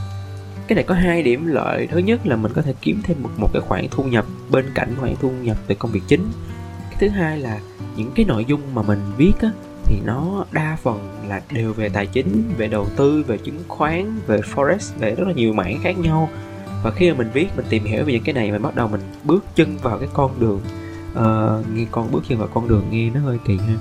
Cái 0.67 0.77
này 0.77 0.85
có 0.85 0.95
hai 0.95 1.23
điểm 1.23 1.47
lợi 1.47 1.89
thứ 1.91 1.99
nhất 1.99 2.27
là 2.27 2.37
mình 2.37 2.53
có 2.53 2.63
thể 2.63 2.75
kiếm 2.81 3.01
thêm 3.03 3.23
một, 3.23 3.31
một 3.37 3.49
cái 3.53 3.63
khoản 3.63 3.87
thu 3.91 4.05
nhập 4.05 4.27
bên 4.51 4.65
cạnh 4.75 4.95
khoản 5.01 5.15
thu 5.21 5.31
nhập 5.31 5.57
từ 5.67 5.75
công 5.75 5.91
việc 5.91 6.03
chính. 6.07 6.27
Cái 6.91 6.99
thứ 7.01 7.09
hai 7.09 7.39
là 7.39 7.59
những 7.97 8.13
cái 8.15 8.25
nội 8.25 8.45
dung 8.45 8.61
mà 8.75 8.83
mình 8.83 9.01
viết 9.17 9.33
á 9.41 9.51
thì 9.85 10.01
nó 10.05 10.45
đa 10.53 10.77
phần 10.83 11.25
là 11.29 11.41
đều 11.53 11.73
về 11.73 11.89
tài 11.89 12.07
chính 12.07 12.43
về 12.57 12.69
đầu 12.69 12.87
tư 12.97 13.25
về 13.27 13.39
chứng 13.39 13.59
khoán 13.69 14.21
về 14.27 14.41
forex 14.55 14.99
về 14.99 15.15
rất 15.15 15.29
là 15.29 15.33
nhiều 15.33 15.53
mảng 15.53 15.81
khác 15.83 15.99
nhau 15.99 16.29
và 16.85 16.91
khi 16.91 17.11
mà 17.11 17.17
mình 17.19 17.31
viết 17.33 17.49
mình 17.57 17.67
tìm 17.69 17.85
hiểu 17.85 18.05
về 18.05 18.13
những 18.13 18.23
cái 18.23 18.35
này 18.35 18.53
mình 18.53 18.63
bắt 18.63 18.75
đầu 18.75 18.89
mình 18.89 19.01
bước 19.25 19.45
chân 19.55 19.77
vào 19.83 19.99
cái 19.99 20.09
con 20.13 20.41
đường 20.41 20.61
uh, 21.13 21.75
nghe 21.75 21.87
con 21.91 22.13
bước 22.13 22.23
chân 22.29 22.39
vào 22.39 22.49
con 22.55 22.69
đường 22.69 22.85
nghe 22.91 23.11
nó 23.11 23.21
hơi 23.21 23.39
kỳ 23.47 23.57
ha. 23.57 23.75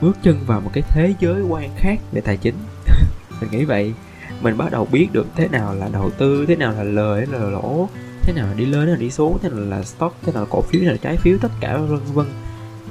Bước 0.00 0.16
chân 0.22 0.38
vào 0.46 0.60
một 0.60 0.70
cái 0.72 0.82
thế 0.88 1.14
giới 1.20 1.42
quan 1.42 1.70
khác 1.76 1.98
về 2.12 2.20
tài 2.20 2.36
chính. 2.36 2.54
Mình 3.40 3.50
nghĩ 3.50 3.64
vậy. 3.64 3.94
Mình 4.42 4.56
bắt 4.56 4.72
đầu 4.72 4.88
biết 4.92 5.08
được 5.12 5.26
thế 5.36 5.48
nào 5.48 5.74
là 5.74 5.88
đầu 5.92 6.10
tư 6.10 6.46
thế 6.46 6.56
nào 6.56 6.72
là 6.72 6.82
lời 6.82 7.26
thế 7.26 7.32
nào 7.32 7.40
là 7.40 7.50
lỗ 7.50 7.88
thế 8.22 8.32
nào 8.32 8.46
là 8.46 8.54
đi 8.54 8.64
lên 8.64 8.80
thế 8.80 8.86
nào 8.86 8.94
là 8.94 9.00
đi 9.00 9.10
xuống 9.10 9.38
thế 9.42 9.48
nào 9.48 9.58
là 9.58 9.82
stock 9.82 10.16
thế 10.22 10.32
nào 10.32 10.42
là 10.42 10.48
cổ 10.50 10.62
phiếu 10.62 10.80
thế 10.80 10.86
nào 10.86 10.92
là 10.92 10.98
trái 11.02 11.16
phiếu 11.16 11.38
tất 11.40 11.52
cả 11.60 11.76
vân 11.76 12.00
vân. 12.14 12.26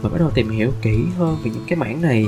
Mình 0.01 0.11
bắt 0.11 0.19
đầu 0.19 0.29
tìm 0.29 0.49
hiểu 0.49 0.71
kỹ 0.81 1.03
hơn 1.17 1.37
về 1.43 1.51
những 1.51 1.63
cái 1.67 1.77
mảng 1.77 2.01
này 2.01 2.25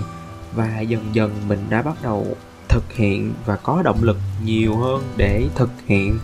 và 0.56 0.80
dần 0.80 1.02
dần 1.14 1.32
mình 1.48 1.60
đã 1.70 1.82
bắt 1.82 1.96
đầu 2.04 2.28
thực 2.70 2.94
hiện 2.94 3.34
và 3.46 3.56
có 3.56 3.82
động 3.82 4.04
lực 4.04 4.18
nhiều 4.46 4.78
hơn 4.78 5.04
để 5.18 5.46
thực 5.56 5.70
hiện 5.88 6.18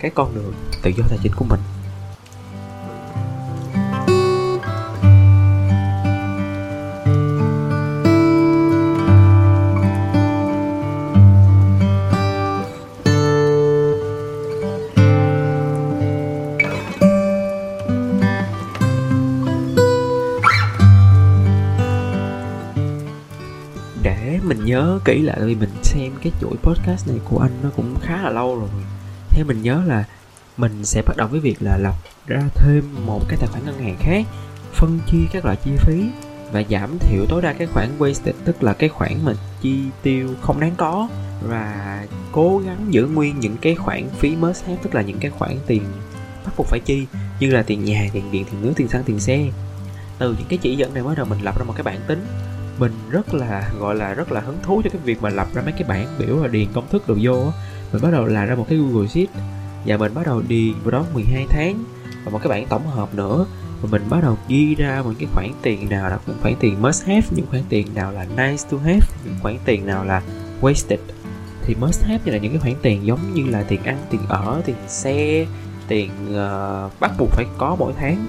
cái 0.00 0.10
con 0.10 0.34
đường 0.34 0.52
tự 0.82 0.90
do 0.96 1.04
tài 1.08 1.18
chính 1.22 1.32
của 1.36 1.44
mình. 1.44 1.60
Mình 24.44 24.64
nhớ 24.64 25.00
kỹ 25.04 25.22
lại 25.22 25.40
vì 25.40 25.54
mình 25.54 25.70
xem 25.82 26.12
cái 26.22 26.32
chuỗi 26.40 26.56
podcast 26.62 27.08
này 27.08 27.20
của 27.24 27.38
anh 27.38 27.50
nó 27.62 27.70
cũng 27.76 27.94
khá 28.02 28.22
là 28.22 28.30
lâu 28.30 28.58
rồi 28.58 28.68
theo 29.30 29.44
mình 29.44 29.62
nhớ 29.62 29.82
là 29.86 30.04
mình 30.56 30.84
sẽ 30.84 31.02
bắt 31.06 31.16
đầu 31.16 31.28
với 31.28 31.40
việc 31.40 31.56
là 31.60 31.76
lập 31.76 31.94
ra 32.26 32.42
thêm 32.54 33.06
một 33.06 33.20
cái 33.28 33.38
tài 33.40 33.48
khoản 33.48 33.64
ngân 33.64 33.78
hàng 33.78 33.96
khác, 34.00 34.26
phân 34.72 34.98
chia 35.06 35.24
các 35.32 35.44
loại 35.44 35.56
chi 35.64 35.70
phí 35.78 36.10
và 36.52 36.62
giảm 36.70 36.98
thiểu 36.98 37.26
tối 37.28 37.42
đa 37.42 37.52
cái 37.52 37.66
khoản 37.66 37.88
wasted, 37.98 38.32
tức 38.44 38.62
là 38.62 38.72
cái 38.72 38.88
khoản 38.88 39.12
mà 39.24 39.32
chi 39.60 39.80
tiêu 40.02 40.28
không 40.40 40.60
đáng 40.60 40.74
có 40.76 41.08
và 41.42 42.04
cố 42.32 42.58
gắng 42.58 42.86
giữ 42.90 43.06
nguyên 43.06 43.40
những 43.40 43.56
cái 43.56 43.74
khoản 43.74 44.08
phí 44.18 44.36
must 44.36 44.64
have, 44.66 44.78
tức 44.82 44.94
là 44.94 45.02
những 45.02 45.18
cái 45.18 45.30
khoản 45.30 45.56
tiền 45.66 45.82
bắt 46.44 46.52
buộc 46.56 46.66
phải 46.66 46.80
chi, 46.80 47.06
như 47.40 47.50
là 47.50 47.62
tiền 47.62 47.84
nhà, 47.84 48.08
tiền 48.12 48.24
điện, 48.32 48.44
tiền 48.50 48.62
nước, 48.62 48.72
tiền 48.76 48.88
xăng, 48.88 49.04
tiền 49.04 49.20
xe. 49.20 49.46
Từ 50.18 50.34
những 50.38 50.46
cái 50.48 50.58
chỉ 50.62 50.76
dẫn 50.76 50.94
này 50.94 51.02
bắt 51.02 51.16
đầu 51.16 51.26
mình 51.26 51.40
lập 51.42 51.58
ra 51.58 51.64
một 51.64 51.72
cái 51.76 51.82
bản 51.82 52.00
tính. 52.06 52.26
Mình 52.78 52.92
rất 53.10 53.34
là, 53.34 53.70
gọi 53.78 53.94
là 53.94 54.14
rất 54.14 54.32
là 54.32 54.40
hứng 54.40 54.58
thú 54.62 54.82
cho 54.84 54.90
cái 54.90 55.00
việc 55.04 55.22
mà 55.22 55.30
lập 55.30 55.48
ra 55.54 55.62
mấy 55.62 55.72
cái 55.72 55.84
bảng 55.88 56.06
biểu 56.18 56.42
là 56.42 56.48
điền 56.48 56.72
công 56.72 56.88
thức 56.88 57.08
đồ 57.08 57.14
vô 57.22 57.46
á 57.46 57.52
mình 57.92 58.02
bắt 58.02 58.10
đầu 58.12 58.26
làm 58.26 58.48
ra 58.48 58.54
một 58.54 58.66
cái 58.68 58.78
Google 58.78 59.08
Sheet. 59.08 59.28
Và 59.86 59.96
mình 59.96 60.14
bắt 60.14 60.26
đầu 60.26 60.42
đi 60.48 60.72
vào 60.84 60.90
đó 60.90 61.04
12 61.14 61.46
tháng. 61.50 61.84
Và 62.24 62.30
một 62.32 62.38
cái 62.42 62.48
bảng 62.48 62.66
tổng 62.66 62.86
hợp 62.86 63.14
nữa. 63.14 63.46
Và 63.82 63.88
mình 63.92 64.02
bắt 64.10 64.22
đầu 64.22 64.38
ghi 64.48 64.74
ra 64.74 65.02
một 65.04 65.12
cái 65.18 65.28
khoản 65.34 65.50
tiền 65.62 65.88
nào 65.88 66.08
là 66.08 66.18
những 66.26 66.36
khoản 66.42 66.54
tiền 66.60 66.82
must 66.82 67.04
have 67.06 67.26
những 67.30 67.46
khoản 67.50 67.62
tiền 67.68 67.86
nào 67.94 68.12
là 68.12 68.24
nice 68.24 68.64
to 68.70 68.78
have 68.84 69.06
những 69.24 69.34
khoản 69.42 69.58
tiền 69.64 69.86
nào 69.86 70.04
là 70.04 70.22
wasted. 70.60 70.98
Thì 71.62 71.74
must 71.80 72.02
have 72.02 72.18
như 72.24 72.32
là 72.32 72.38
những 72.38 72.52
cái 72.52 72.60
khoản 72.60 72.74
tiền 72.82 73.06
giống 73.06 73.34
như 73.34 73.44
là 73.50 73.62
tiền 73.62 73.82
ăn 73.82 73.98
tiền 74.10 74.20
ở 74.28 74.62
tiền 74.64 74.76
xe 74.88 75.46
tiền 75.88 76.10
uh, 76.30 77.00
bắt 77.00 77.12
buộc 77.18 77.28
phải 77.30 77.46
có 77.58 77.76
mỗi 77.78 77.92
tháng. 77.98 78.26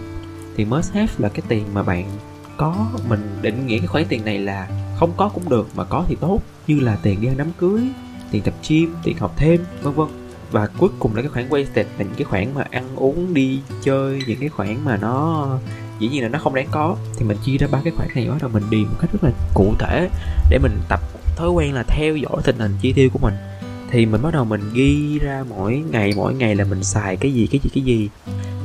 Thì 0.58 0.65
must 0.65 0.94
have 0.94 1.13
là 1.18 1.30
cái 1.30 1.41
tiền 1.48 1.63
mà 1.74 1.84
bạn 1.84 2.06
có. 2.58 2.88
Mình 3.10 3.38
định 3.41 3.68
nghĩa 3.68 3.77
cái 3.77 3.88
khoản 3.88 4.06
tiền 4.10 4.25
này 4.25 4.39
là 4.39 4.68
không 5.00 5.12
có 5.18 5.30
cũng 5.30 5.50
được 5.50 5.68
mà 5.75 5.84
có 5.84 6.06
thì 6.08 6.15
tốt. 6.15 6.39
Như 6.68 6.80
là 6.80 6.98
tiền 7.03 7.22
đi 7.22 7.27
ăn 7.27 7.38
đám 7.38 7.51
cưới 7.58 7.82
tiền 8.32 8.42
tập 8.42 8.54
gym, 8.70 8.96
tiền 9.04 9.18
học 9.18 9.34
thêm, 9.38 9.66
vân 9.82 9.94
vân. 9.94 10.08
Và 10.52 10.68
cuối 10.78 10.90
cùng 11.00 11.16
là 11.16 11.22
cái 11.22 11.30
khoản 11.30 11.50
wasted, 11.50 11.84
là 11.84 12.06
những 12.06 12.16
cái 12.18 12.24
khoản 12.24 12.54
mà 12.56 12.66
ăn 12.72 12.96
uống 12.96 13.34
đi 13.34 13.60
chơi, 13.84 14.22
những 14.28 14.40
cái 14.40 14.50
khoản 14.50 14.86
mà 14.86 14.98
nó, 14.98 15.48
dĩ 16.00 16.10
nhiên 16.10 16.24
là 16.24 16.30
nó 16.30 16.40
không 16.40 16.56
đáng 16.56 16.68
có. 16.72 16.98
Thì 17.18 17.26
mình 17.26 17.38
chia 17.46 17.58
ra 17.58 17.68
ba 17.72 17.82
cái 17.84 17.94
khoản 17.98 18.10
này 18.16 18.28
bắt 18.30 18.38
đầu 18.42 18.50
mình 18.54 18.64
đi 18.70 18.78
một 18.78 18.96
cách 19.02 19.10
rất 19.14 19.24
là 19.24 19.32
cụ 19.54 19.74
thể 19.80 20.10
để 20.50 20.60
mình 20.64 20.80
tập 20.90 21.00
thói 21.36 21.50
quen 21.50 21.74
là 21.74 21.84
theo 21.84 22.16
dõi 22.16 22.42
tình 22.44 22.60
hình 22.60 22.76
chi 22.82 22.94
tiêu 22.94 23.10
của 23.14 23.20
mình. 23.20 23.34
Thì 23.92 24.06
mình 24.06 24.22
bắt 24.22 24.34
đầu 24.34 24.46
mình 24.46 24.62
ghi 24.74 25.20
ra 25.20 25.44
mỗi 25.50 25.84
ngày 25.92 26.14
mỗi 26.16 26.34
ngày 26.34 26.56
là 26.56 26.64
mình 26.64 26.84
xài 26.84 27.18
cái 27.18 27.34
gì 27.34 27.48
cái 27.52 27.62
gì 27.64 27.70
cái 27.74 27.84
gì. 27.84 28.10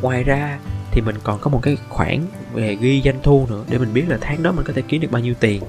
Ngoài 0.02 0.24
ra 0.24 0.58
thì 0.90 1.00
mình 1.00 1.16
còn 1.24 1.38
có 1.40 1.50
một 1.50 1.60
cái 1.62 1.76
khoản 1.88 2.26
về 2.54 2.76
ghi 2.80 3.02
doanh 3.04 3.18
thu 3.22 3.46
nữa, 3.50 3.64
để 3.70 3.78
mình 3.78 3.92
biết 3.92 4.04
là 4.08 4.18
tháng 4.20 4.42
đó 4.42 4.52
mình 4.52 4.64
có 4.64 4.72
thể 4.72 4.82
kiếm 4.88 5.00
được 5.00 5.10
bao 5.10 5.22
nhiêu 5.22 5.34
tiền 5.40 5.62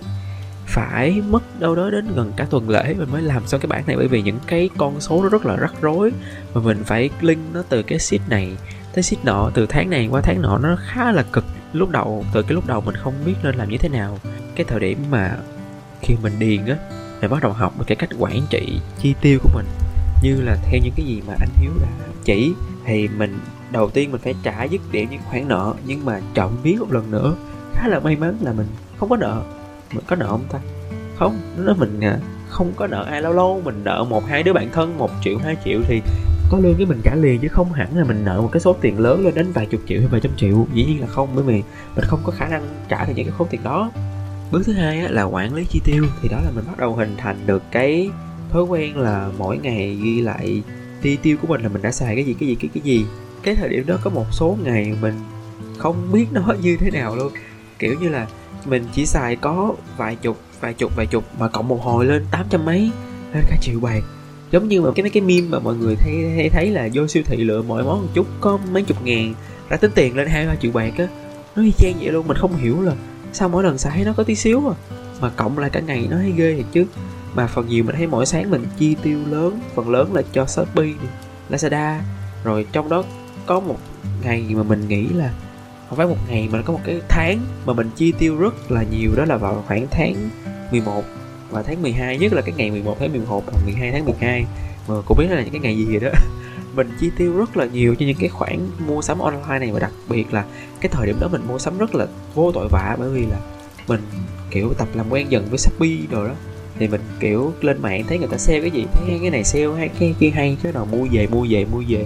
phải 0.68 1.22
mất 1.22 1.60
đâu 1.60 1.76
đó 1.76 1.90
đến 1.90 2.08
gần 2.16 2.34
cả 2.36 2.48
tuần 2.50 2.70
lễ 2.70 2.96
mình 2.98 3.12
mới 3.12 3.22
làm 3.22 3.48
xong 3.48 3.62
cái 3.62 3.68
bản 3.68 3.84
này, 3.88 3.96
bởi 3.96 4.08
vì 4.08 4.22
những 4.22 4.40
cái 4.48 4.70
con 4.78 5.02
số 5.02 5.24
nó 5.24 5.30
rất 5.30 5.46
là 5.46 5.56
rắc 5.56 5.74
rối. 5.82 6.12
Và 6.54 6.62
mình 6.62 6.84
phải 6.84 7.10
link 7.22 7.42
nó 7.54 7.64
từ 7.70 7.84
cái 7.84 8.00
sheet 8.00 8.22
này 8.30 8.58
tới 8.94 9.04
sheet 9.04 9.26
nọ, 9.26 9.52
từ 9.54 9.66
tháng 9.66 9.90
này 9.90 10.08
qua 10.12 10.22
tháng 10.22 10.42
nọ 10.42 10.58
nó 10.58 10.78
khá 10.88 11.12
là 11.12 11.24
cực. 11.24 11.46
Lúc 11.74 11.90
đầu, 11.90 12.26
từ 12.34 12.42
cái 12.42 12.52
lúc 12.54 12.68
đầu 12.68 12.82
mình 12.82 12.96
không 12.96 13.14
biết 13.26 13.36
nên 13.44 13.56
làm 13.56 13.70
như 13.70 13.78
thế 13.78 13.90
nào. 13.90 14.20
Cái 14.56 14.66
thời 14.70 14.80
điểm 14.80 14.98
mà 15.12 15.38
khi 16.02 16.16
mình 16.24 16.34
điền 16.40 16.66
á 16.66 16.76
mình 17.22 17.32
bắt 17.32 17.44
đầu 17.44 17.52
học 17.52 17.74
được 17.80 17.86
cái 17.88 17.96
cách 17.96 18.10
quản 18.20 18.42
trị 18.50 18.80
chi 19.00 19.16
tiêu 19.22 19.40
của 19.44 19.50
mình. 19.56 19.66
Như 20.24 20.42
là 20.42 20.56
theo 20.64 20.80
những 20.84 20.94
cái 20.98 21.06
gì 21.06 21.22
mà 21.28 21.34
anh 21.40 21.50
hiếu 21.56 21.72
đã 21.82 21.88
chỉ, 22.24 22.54
thì 22.86 23.08
mình, 23.08 23.40
đầu 23.72 23.90
tiên 23.90 24.12
mình 24.12 24.22
phải 24.24 24.36
trả 24.44 24.64
dứt 24.64 24.82
điểm 24.92 25.10
những 25.12 25.22
khoản 25.30 25.48
nợ, 25.48 25.74
nhưng 25.86 26.06
mà 26.06 26.22
trọng 26.34 26.58
vía 26.64 26.76
một 26.80 26.92
lần 26.92 27.12
nữa, 27.12 27.36
khá 27.74 27.88
là 27.88 28.00
may 28.00 28.16
mắn 28.16 28.38
là 28.42 28.54
mình 28.54 28.68
không 28.98 29.10
có 29.10 29.18
nợ 29.18 29.42
mình 29.94 30.04
có 30.08 30.16
nợ 30.16 30.28
không 30.28 30.46
ta? 30.52 30.60
Không 31.18 31.40
nó 31.58 31.74
mình 31.74 32.00
à, 32.00 32.18
không 32.50 32.72
có 32.76 32.88
nợ 32.88 33.04
ai 33.04 33.22
lâu 33.22 33.34
lâu 33.34 33.62
mình 33.66 33.82
nợ 33.84 34.06
một 34.10 34.26
hai 34.28 34.44
đứa 34.44 34.54
bạn 34.54 34.70
thân 34.74 34.98
một 34.98 35.12
triệu 35.24 35.38
hai 35.38 35.58
triệu 35.66 35.80
thì 35.88 36.02
có 36.50 36.60
lương 36.60 36.76
cái 36.76 36.86
mình 36.86 37.02
trả 37.04 37.16
liền 37.16 37.40
chứ 37.40 37.48
không 37.48 37.74
hẳn 37.74 37.98
là 37.98 38.04
mình 38.04 38.26
nợ 38.26 38.42
một 38.42 38.50
cái 38.52 38.60
số 38.60 38.76
tiền 38.82 39.00
lớn 39.00 39.26
lên 39.26 39.34
đến 39.34 39.52
vài 39.52 39.66
chục 39.66 39.82
triệu 39.88 40.00
hay 40.00 40.08
vài 40.08 40.22
trăm 40.22 40.32
triệu. 40.38 40.68
Dĩ 40.74 40.86
nhiên 40.86 41.02
là 41.02 41.08
không 41.08 41.30
bởi 41.36 41.44
vì 41.44 41.64
mình 41.96 42.06
không 42.08 42.20
có 42.24 42.32
khả 42.32 42.48
năng 42.48 42.68
trả 42.90 43.06
được 43.06 43.14
những 43.16 43.26
cái 43.26 43.36
số 43.40 43.48
tiền 43.50 43.64
đó. 43.64 43.92
Bước 44.52 44.62
thứ 44.66 44.74
hai 44.74 45.00
á, 45.00 45.08
là 45.10 45.24
quản 45.24 45.54
lý 45.54 45.66
chi 45.70 45.82
tiêu 45.84 46.06
thì 46.22 46.30
đó 46.30 46.38
là 46.46 46.52
mình 46.56 46.64
bắt 46.68 46.78
đầu 46.78 46.96
hình 46.96 47.16
thành 47.18 47.38
được 47.46 47.64
cái 47.72 48.10
thói 48.52 48.64
quen 48.64 48.98
là 48.98 49.30
mỗi 49.38 49.58
ngày 49.58 49.98
ghi 50.04 50.22
lại 50.22 50.62
chi 51.02 51.18
tiêu 51.22 51.38
của 51.42 51.48
mình 51.48 51.62
là 51.62 51.70
mình 51.70 51.82
đã 51.82 51.92
xài 51.92 52.16
cái 52.16 52.24
gì 52.24 52.36
cái 52.40 52.50
gì 52.50 52.56
cái 52.56 52.70
cái 52.74 52.82
gì. 52.84 53.06
Cái 53.44 53.56
thời 53.56 53.70
điểm 53.70 53.86
đó 53.86 53.96
có 54.04 54.10
một 54.10 54.26
số 54.32 54.58
ngày 54.64 54.94
mình 55.02 55.14
không 55.78 56.12
biết 56.12 56.26
nó 56.32 56.56
như 56.62 56.78
thế 56.80 56.92
nào 56.92 57.16
luôn. 57.16 57.32
Kiểu 57.80 57.96
như 58.02 58.10
là 58.10 58.28
mình 58.68 58.86
chỉ 58.94 59.06
xài 59.06 59.36
có 59.36 59.74
vài 59.98 60.16
chục 60.16 60.42
vài 60.62 60.74
chục 60.74 60.96
vài 60.96 61.06
chục 61.06 61.24
mà 61.40 61.48
cộng 61.48 61.68
một 61.68 61.84
hồi 61.84 62.06
lên 62.06 62.26
tám 62.32 62.46
trăm 62.50 62.66
mấy, 62.66 62.92
lên 63.34 63.44
cả 63.50 63.58
triệu 63.62 63.80
bạc. 63.80 64.04
Giống 64.52 64.68
như 64.68 64.82
mà 64.82 64.92
cái 64.96 65.04
mấy 65.04 65.10
cái 65.10 65.22
meme 65.22 65.48
mà 65.50 65.60
mọi 65.60 65.76
người 65.76 65.96
thấy, 65.96 66.30
hay 66.36 66.50
thấy 66.50 66.72
là 66.72 66.90
vô 66.94 67.08
siêu 67.08 67.24
thị 67.26 67.38
lựa 67.38 67.62
mọi 67.62 67.84
món 67.84 68.02
một 68.02 68.08
chút 68.14 68.28
có 68.42 68.60
mấy 68.72 68.84
chục 68.84 69.04
ngàn 69.04 69.34
đã 69.70 69.78
tính 69.78 69.92
tiền 69.96 70.16
lên 70.16 70.28
hai 70.28 70.48
ba 70.48 70.56
triệu 70.56 70.72
bạc 70.72 70.94
á, 70.98 71.08
nó 71.56 71.64
y 71.64 71.72
chang 71.72 71.94
vậy 72.00 72.12
luôn, 72.12 72.28
mình 72.28 72.38
không 72.38 72.56
hiểu 72.56 72.82
là 72.82 72.94
sao 73.34 73.50
mỗi 73.50 73.64
lần 73.64 73.78
xài 73.78 74.04
nó 74.04 74.14
có 74.18 74.24
tí 74.24 74.36
xíu 74.36 74.70
à. 74.70 74.76
Mà 75.22 75.30
cộng 75.30 75.58
lại 75.58 75.70
cả 75.70 75.80
ngày 75.80 76.08
nó 76.12 76.18
hay 76.18 76.32
ghê 76.32 76.56
thiệt 76.56 76.66
chứ. 76.72 76.86
Mà 77.34 77.48
phần 77.48 77.68
nhiều 77.68 77.84
mình 77.84 77.96
thấy 77.96 78.08
mỗi 78.08 78.26
sáng 78.26 78.52
mình 78.52 78.66
chi 78.78 78.96
tiêu 79.04 79.20
lớn, 79.30 79.60
phần 79.76 79.90
lớn 79.90 80.14
là 80.14 80.22
cho 80.34 80.46
shopee 80.46 80.94
lazada. 81.50 82.00
Rồi 82.44 82.66
trong 82.72 82.90
đó 82.90 83.04
có 83.46 83.60
một 83.60 83.78
ngày 84.24 84.46
mà 84.50 84.64
mình 84.64 84.88
nghĩ 84.88 85.08
là 85.08 85.34
không 85.90 85.98
phải 85.98 86.08
một 86.08 86.18
ngày, 86.30 86.50
mà 86.52 86.62
có 86.62 86.74
một 86.74 86.80
cái 86.86 87.02
tháng 87.10 87.40
mà 87.66 87.74
mình 87.74 87.90
chi 87.96 88.14
tiêu 88.20 88.38
rất 88.38 88.72
là 88.72 88.84
nhiều, 88.84 89.12
đó 89.16 89.26
là 89.26 89.38
vào 89.38 89.64
khoảng 89.68 89.88
tháng 89.92 90.30
11 90.72 91.04
và 91.50 91.64
tháng 91.64 91.82
12 91.82 92.18
nhất 92.18 92.34
là 92.34 92.42
cái 92.42 92.54
ngày 92.58 92.72
11 92.72 92.98
tháng 93.00 93.12
11 93.12 93.44
và 93.46 93.54
12 93.66 93.92
tháng 93.92 94.06
12 94.06 94.46
mà 94.88 94.96
cũng 95.06 95.18
biết 95.18 95.28
là 95.30 95.42
những 95.42 95.52
cái 95.52 95.62
ngày 95.62 95.78
gì 95.78 95.86
rồi 95.86 96.00
đó. 96.00 96.10
Mình 96.76 96.92
chi 97.00 97.12
tiêu 97.18 97.38
rất 97.38 97.58
là 97.58 97.66
nhiều 97.66 97.96
cho 97.96 98.06
những 98.06 98.18
cái 98.20 98.30
khoản 98.30 98.70
mua 98.88 99.02
sắm 99.02 99.20
online 99.20 99.60
này, 99.60 99.72
và 99.72 99.80
đặc 99.80 99.92
biệt 100.10 100.34
là 100.34 100.46
cái 100.82 100.90
thời 100.94 101.08
điểm 101.08 101.18
đó 101.20 101.28
mình 101.28 101.42
mua 101.48 101.58
sắm 101.58 101.78
rất 101.78 101.96
là 101.96 102.08
vô 102.34 102.52
tội 102.52 102.68
vạ, 102.72 102.96
bởi 103.00 103.10
vì 103.10 103.26
là 103.26 103.38
mình, 103.88 104.02
kiểu, 104.52 104.74
tập 104.74 104.88
làm 104.94 105.10
quen 105.10 105.28
dần 105.30 105.46
với 105.50 105.58
shopee 105.58 105.98
rồi 106.12 106.28
đó 106.28 106.36
thì 106.80 106.88
mình, 106.88 107.02
kiểu, 107.20 107.54
lên 107.62 107.82
mạng 107.82 108.04
thấy 108.08 108.20
người 108.20 108.28
ta 108.28 108.38
sale 108.38 108.62
cái 108.62 108.72
gì, 108.72 108.86
thấy 108.94 109.20
cái 109.22 109.30
này 109.30 109.44
sale 109.44 109.68
hay 109.78 109.90
cái 110.00 110.16
kia 110.20 110.30
hay, 110.30 110.58
chứ 110.64 110.72
nào 110.72 110.86
mua 110.86 111.08
về 111.12 111.28
mua 111.28 111.46
về 111.50 111.66
mua 111.72 111.84
về 111.88 112.06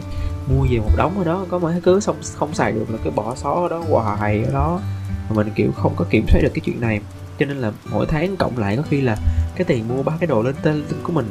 mua 0.49 0.67
về 0.71 0.77
một 0.77 0.91
đống 0.97 1.17
ở 1.17 1.23
đó, 1.23 1.45
có 1.49 1.59
mấy 1.59 1.81
cứ 1.83 1.99
xong 1.99 2.15
không 2.35 2.53
xài 2.53 2.71
được 2.71 2.89
là 2.89 2.97
cái 3.03 3.13
bỏ 3.15 3.35
xó 3.35 3.51
ở 3.51 3.69
đó, 3.69 3.83
hoài 3.89 4.43
ở 4.43 4.51
đó. 4.51 4.81
Mà 5.29 5.35
mình, 5.35 5.49
kiểu, 5.55 5.71
không 5.71 5.93
có 5.95 6.05
kiểm 6.09 6.25
soát 6.27 6.41
được 6.43 6.51
cái 6.53 6.61
chuyện 6.65 6.81
này. 6.81 6.99
Cho 7.39 7.45
nên 7.45 7.57
là 7.57 7.71
mỗi 7.91 8.05
tháng 8.05 8.37
cộng 8.37 8.57
lại 8.57 8.77
có 8.77 8.83
khi 8.89 9.01
là 9.01 9.17
cái 9.55 9.65
tiền 9.65 9.87
mua 9.87 10.03
ba 10.03 10.13
cái 10.19 10.27
đồ 10.27 10.41
lên 10.41 10.55
tên 10.61 10.83
của 11.03 11.13
mình. 11.13 11.25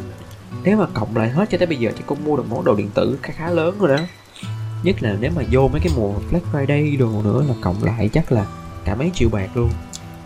Nếu 0.64 0.76
mà 0.76 0.87
cộng 0.94 1.16
lại 1.16 1.28
hết 1.28 1.50
cho 1.50 1.59
tới 1.59 1.66
bây 1.66 1.76
giờ 1.76 1.90
chỉ 1.97 2.02
cũng 2.06 2.25
mua 2.25 2.37
được 2.37 2.44
món 2.50 2.64
đồ 2.64 2.75
điện 2.75 2.90
tử 2.94 3.18
khá 3.23 3.32
khá 3.37 3.50
lớn 3.50 3.78
rồi 3.78 3.97
đó. 3.97 4.04
Nhất 4.82 5.02
là 5.02 5.16
nếu 5.20 5.30
mà 5.37 5.42
vô 5.50 5.68
mấy 5.68 5.80
cái 5.80 5.92
mùa 5.97 6.12
Black 6.30 6.47
Friday 6.52 6.99
đồ 6.99 7.23
nữa 7.25 7.44
là 7.49 7.54
cộng 7.61 7.85
lại 7.85 8.11
chắc 8.12 8.32
là 8.32 8.47
cả 8.85 8.94
mấy 8.94 9.11
triệu 9.14 9.28
bạc 9.28 9.49
luôn. 9.54 9.70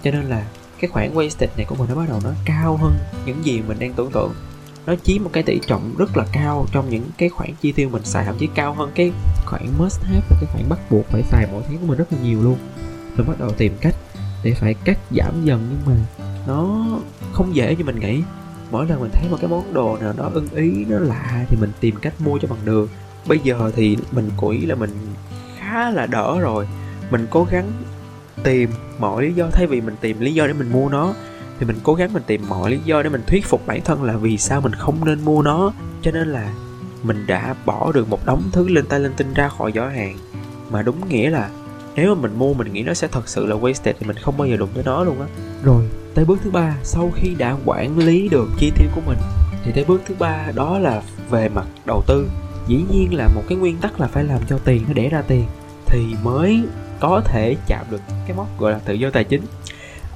Cho 0.05 0.11
nên 0.11 0.25
là 0.25 0.45
cái 0.85 0.93
khoản 0.93 1.15
wasted 1.15 1.47
này 1.57 1.67
của 1.69 1.75
mình 1.75 1.89
nó 1.89 1.95
bắt 1.95 2.09
đầu 2.09 2.21
nó 2.25 2.31
cao 2.45 2.77
hơn 2.77 2.93
những 3.27 3.45
gì 3.45 3.63
mình 3.69 3.79
đang 3.79 3.93
tưởng 3.93 4.11
tượng. 4.11 4.33
Nó 4.87 4.95
chiếm 5.05 5.25
một 5.25 5.31
cái 5.33 5.43
tỷ 5.43 5.61
trọng 5.67 5.95
rất 5.99 6.17
là 6.17 6.27
cao 6.33 6.67
trong 6.73 6.91
những 6.91 7.11
cái 7.19 7.29
khoản 7.29 7.51
chi 7.61 7.73
tiêu 7.73 7.89
mình 7.89 8.05
xài, 8.05 8.25
thậm 8.25 8.39
chí 8.39 8.49
cao 8.55 8.75
hơn 8.75 8.91
cái 8.95 9.13
khoản 9.47 9.67
must 9.79 10.03
have 10.03 10.21
và 10.31 10.37
cái 10.41 10.51
khoản 10.53 10.69
bắt 10.69 10.79
buộc 10.91 11.07
phải 11.07 11.23
xài 11.23 11.47
mỗi 11.53 11.63
tháng 11.69 11.79
của 11.79 11.87
mình 11.87 11.99
rất 11.99 12.13
là 12.13 12.19
nhiều 12.23 12.43
luôn. 12.43 12.59
Mình 13.17 13.27
bắt 13.27 13.39
đầu 13.39 13.51
tìm 13.51 13.73
cách 13.81 13.95
để 14.43 14.55
phải 14.55 14.75
cắt 14.75 14.99
giảm 15.17 15.45
dần, 15.45 15.69
nhưng 15.71 15.97
mà 15.97 16.25
nó 16.47 16.87
không 17.33 17.57
dễ 17.57 17.77
như 17.77 17.85
mình 17.85 18.01
nghĩ. 18.01 18.23
Mỗi 18.71 18.87
lần 18.87 19.01
mình 19.01 19.11
thấy 19.13 19.29
một 19.31 19.37
cái 19.41 19.51
món 19.51 19.75
đồ 19.75 19.99
nào 20.01 20.13
đó 20.17 20.31
ưng 20.35 20.49
ý, 20.55 20.85
nó 20.85 20.99
lạ 20.99 21.45
thì 21.49 21.57
mình 21.61 21.71
tìm 21.81 21.97
cách 21.97 22.21
mua 22.21 22.39
cho 22.39 22.49
bằng 22.49 22.65
được. 22.65 22.91
Bây 23.27 23.39
giờ 23.39 23.71
thì 23.77 23.97
mình 24.13 24.31
củi 24.37 24.67
là 24.67 24.75
mình 24.75 24.91
khá 25.59 25.91
là 25.91 26.07
đỡ 26.07 26.41
rồi. 26.41 26.69
Mình 27.11 27.27
cố 27.31 27.47
gắng 27.51 27.73
tìm 28.45 28.71
mọi 28.99 29.23
lý 29.23 29.33
do, 29.33 29.47
thay 29.53 29.67
vì 29.67 29.81
mình 29.81 29.97
tìm 30.01 30.21
lý 30.21 30.35
do 30.35 30.47
để 30.47 30.53
mình 30.53 30.73
mua 30.73 30.89
nó, 30.89 31.15
thì 31.61 31.67
mình 31.67 31.77
cố 31.83 31.95
gắng 31.95 32.13
mình 32.13 32.23
tìm 32.27 32.43
mọi 32.49 32.71
lý 32.71 32.79
do 32.85 33.03
để 33.03 33.09
mình 33.09 33.23
thuyết 33.27 33.47
phục 33.47 33.67
bản 33.67 33.81
thân 33.85 34.03
là 34.03 34.17
vì 34.17 34.39
sao 34.39 34.61
mình 34.61 34.73
không 34.73 35.05
nên 35.05 35.25
mua 35.25 35.43
nó. 35.43 35.73
Cho 36.03 36.11
nên 36.11 36.29
là 36.29 36.53
mình 37.03 37.25
đã 37.27 37.55
bỏ 37.67 37.93
được 37.93 38.09
một 38.09 38.27
đống 38.27 38.43
thứ 38.53 38.69
lên 38.69 38.87
tay 38.87 39.01
lên 39.01 39.13
tinh 39.17 39.35
ra 39.35 39.49
khỏi 39.49 39.73
giỏ 39.75 39.87
hàng. 39.87 40.17
Mà 40.71 40.83
đúng 40.83 41.09
nghĩa 41.09 41.31
là 41.31 41.51
nếu 41.97 42.15
mà 42.15 42.21
mình 42.21 42.39
mua, 42.39 42.55
mình 42.55 42.73
nghĩ 42.73 42.83
nó 42.83 42.95
sẽ 42.95 43.09
thật 43.09 43.29
sự 43.29 43.47
là 43.47 43.57
wasted 43.57 43.93
thì 44.01 44.07
mình 44.07 44.17
không 44.17 44.37
bao 44.37 44.49
giờ 44.49 44.57
đụng 44.57 44.69
tới 44.75 44.85
nó 44.85 45.05
luôn 45.05 45.21
á. 45.21 45.27
Rồi, 45.63 45.89
tới 46.15 46.25
bước 46.25 46.39
thứ 46.45 46.51
ba, 46.51 46.77
sau 46.83 47.13
khi 47.15 47.35
đã 47.39 47.57
quản 47.65 47.99
lý 47.99 48.29
được 48.29 48.49
chi 48.59 48.73
tiêu 48.77 48.89
của 48.95 49.01
mình, 49.07 49.19
thì 49.65 49.73
tới 49.73 49.85
bước 49.85 50.03
thứ 50.07 50.15
ba, 50.19 50.47
đó 50.55 50.79
là 50.79 51.03
về 51.31 51.49
mặt 51.49 51.67
đầu 51.85 52.03
tư. 52.07 52.29
Dĩ 52.67 52.85
nhiên 52.93 53.15
là 53.15 53.29
một 53.35 53.43
cái 53.49 53.59
nguyên 53.59 53.77
tắc 53.77 54.01
là 54.01 54.07
phải 54.07 54.25
làm 54.25 54.41
cho 54.49 54.59
tiền 54.59 54.85
nó 54.87 54.95
đẻ 54.95 55.09
ra 55.09 55.23
tiền, 55.23 55.45
thì 55.87 56.07
mới 56.23 56.63
có 57.09 57.21
thể 57.25 57.57
chạm 57.67 57.87
được 57.91 58.01
cái 58.27 58.37
mốc 58.37 58.59
gọi 58.59 58.73
là 58.73 58.79
tự 58.85 58.95
do 58.95 59.11
tài 59.11 59.25
chính. 59.25 59.43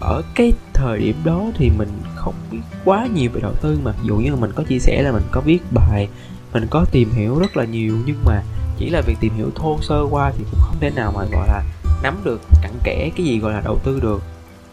Ở 0.00 0.23
cái 0.35 0.52
thời 0.73 0.99
điểm 0.99 1.16
đó 1.25 1.45
thì 1.54 1.71
mình 1.78 1.88
không 2.14 2.35
biết 2.50 2.59
quá 2.85 3.09
nhiều 3.14 3.30
về 3.35 3.40
đầu 3.40 3.52
tư 3.62 3.78
mặc 3.83 3.95
dù 4.02 4.16
như 4.16 4.37
mình 4.37 4.52
có 4.54 4.62
chia 4.62 4.78
sẻ 4.78 5.02
là 5.02 5.12
mình 5.12 5.23
có 5.30 5.40
viết 5.40 5.59
bài, 5.71 6.09
mình 6.52 6.66
có 6.71 6.85
tìm 6.92 7.11
hiểu 7.11 7.38
rất 7.38 7.57
là 7.57 7.64
nhiều, 7.64 7.99
nhưng 8.07 8.16
mà 8.25 8.42
chỉ 8.78 8.90
là 8.90 9.00
việc 9.07 9.16
tìm 9.21 9.35
hiểu 9.35 9.50
thô 9.54 9.78
sơ 9.83 10.07
qua 10.11 10.33
thì 10.38 10.45
cũng 10.50 10.61
không 10.61 10.76
thể 10.80 10.90
nào 10.90 11.12
mà 11.16 11.25
gọi 11.33 11.49
là 11.49 11.62
nắm 12.02 12.21
được 12.25 12.40
cặn 12.62 12.73
kẽ 12.85 13.11
cái 13.16 13.26
gì 13.26 13.38
gọi 13.38 13.52
là 13.52 13.61
đầu 13.61 13.78
tư 13.85 14.00
được. 14.00 14.23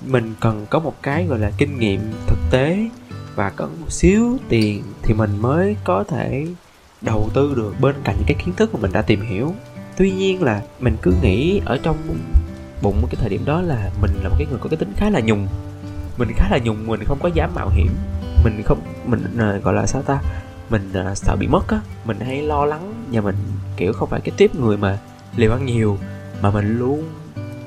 Mình 0.06 0.34
cần 0.40 0.66
có 0.70 0.80
một 0.80 0.94
cái 1.02 1.26
gọi 1.26 1.40
là 1.40 1.52
kinh 1.58 1.80
nghiệm 1.80 2.14
thực 2.28 2.40
tế 2.52 2.90
và 3.36 3.50
có 3.50 3.66
một 3.66 3.92
xíu 3.92 4.38
tiền 4.50 4.84
thì 5.04 5.14
mình 5.14 5.42
mới 5.42 5.76
có 5.84 6.04
thể 6.04 6.48
đầu 7.02 7.30
tư 7.34 7.54
được 7.56 7.76
bên 7.80 7.96
cạnh 8.04 8.16
những 8.18 8.28
cái 8.28 8.38
kiến 8.46 8.56
thức 8.56 8.74
mà 8.74 8.80
mình 8.82 8.92
đã 8.92 9.02
tìm 9.02 9.22
hiểu 9.22 9.54
tuy 9.98 10.12
nhiên 10.12 10.44
là 10.44 10.62
mình 10.80 10.98
cứ 11.02 11.14
nghĩ 11.22 11.62
ở 11.66 11.78
trong 11.84 11.98
bụng 12.82 13.02
cái 13.10 13.16
thời 13.20 13.30
điểm 13.30 13.46
đó 13.46 13.62
là 13.62 13.90
mình 14.02 14.12
là 14.24 14.30
một 14.30 14.36
cái 14.40 14.48
người 14.50 14.60
có 14.62 14.70
cái 14.70 14.78
tính 14.78 14.94
khá 14.98 15.10
là 15.10 15.20
nhùng. 15.20 15.48
Mình 16.18 16.30
khá 16.36 16.48
là 16.52 16.58
nhùng 16.58 16.88
mình 16.88 17.04
không 17.04 17.20
có 17.22 17.30
dám 17.34 17.52
mạo 17.56 17.70
hiểm. 17.70 17.88
Mình 18.44 18.62
không 18.66 18.80
mình 19.06 19.24
uh, 19.58 19.64
gọi 19.64 19.74
là 19.74 19.86
sao 19.86 20.02
ta? 20.02 20.20
Mình 20.70 20.92
uh, 21.12 21.18
sợ 21.18 21.36
bị 21.36 21.48
mất 21.48 21.68
á. 21.68 21.82
Mình 22.06 22.20
hay 22.20 22.42
lo 22.42 22.66
lắng 22.66 22.94
và 23.12 23.22
mình 23.22 23.36
kiểu 23.78 23.94
không 23.94 24.10
phải 24.10 24.22
cái 24.22 24.34
tiếp 24.38 24.56
người 24.56 24.78
mà 24.78 24.98
liều 25.36 25.52
ăn 25.52 25.66
nhiều 25.66 25.98
mà 26.42 26.52
mình 26.52 26.80
luôn 26.80 27.04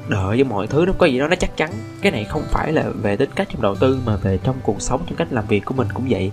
đợi 0.08 0.36
với 0.36 0.44
mọi 0.44 0.66
thứ 0.66 0.84
nó 0.86 0.92
có 0.98 1.06
gì 1.06 1.18
đó 1.18 1.28
nó 1.28 1.36
chắc 1.36 1.56
chắn. 1.56 1.72
Cái 2.02 2.12
này 2.12 2.24
không 2.24 2.42
phải 2.50 2.72
là 2.72 2.90
về 3.02 3.16
tính 3.16 3.30
cách 3.34 3.48
trong 3.52 3.62
đầu 3.62 3.74
tư 3.74 4.00
mà 4.06 4.16
về 4.16 4.38
trong 4.42 4.56
cuộc 4.62 4.82
sống 4.82 5.02
trong 5.06 5.16
cách 5.16 5.28
làm 5.30 5.46
việc 5.46 5.64
của 5.64 5.74
mình 5.74 5.88
cũng 5.94 6.06
vậy. 6.08 6.32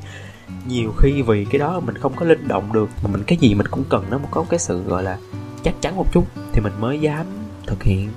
Nhiều 0.68 0.94
khi 0.98 1.22
vì 1.22 1.46
cái 1.46 1.60
đó 1.60 1.80
mình 1.80 1.98
không 1.98 2.14
có 2.16 2.26
linh 2.26 2.48
động 2.48 2.74
được 2.74 2.90
mà 3.04 3.10
mình 3.12 3.24
cái 3.28 3.38
gì 3.38 3.54
mình 3.54 3.68
cũng 3.68 3.84
cần 3.90 4.06
nó 4.10 4.20
có 4.32 4.46
cái 4.50 4.60
sự 4.60 4.84
gọi 4.84 5.04
là 5.04 5.18
chắc 5.66 5.74
chắn 5.82 5.96
một 5.96 6.14
chút. 6.14 6.26
Thì 6.54 6.62
mình 6.62 6.74
mới 6.80 7.00
dám 7.00 7.26
thực 7.68 7.84
hiện. 7.84 8.10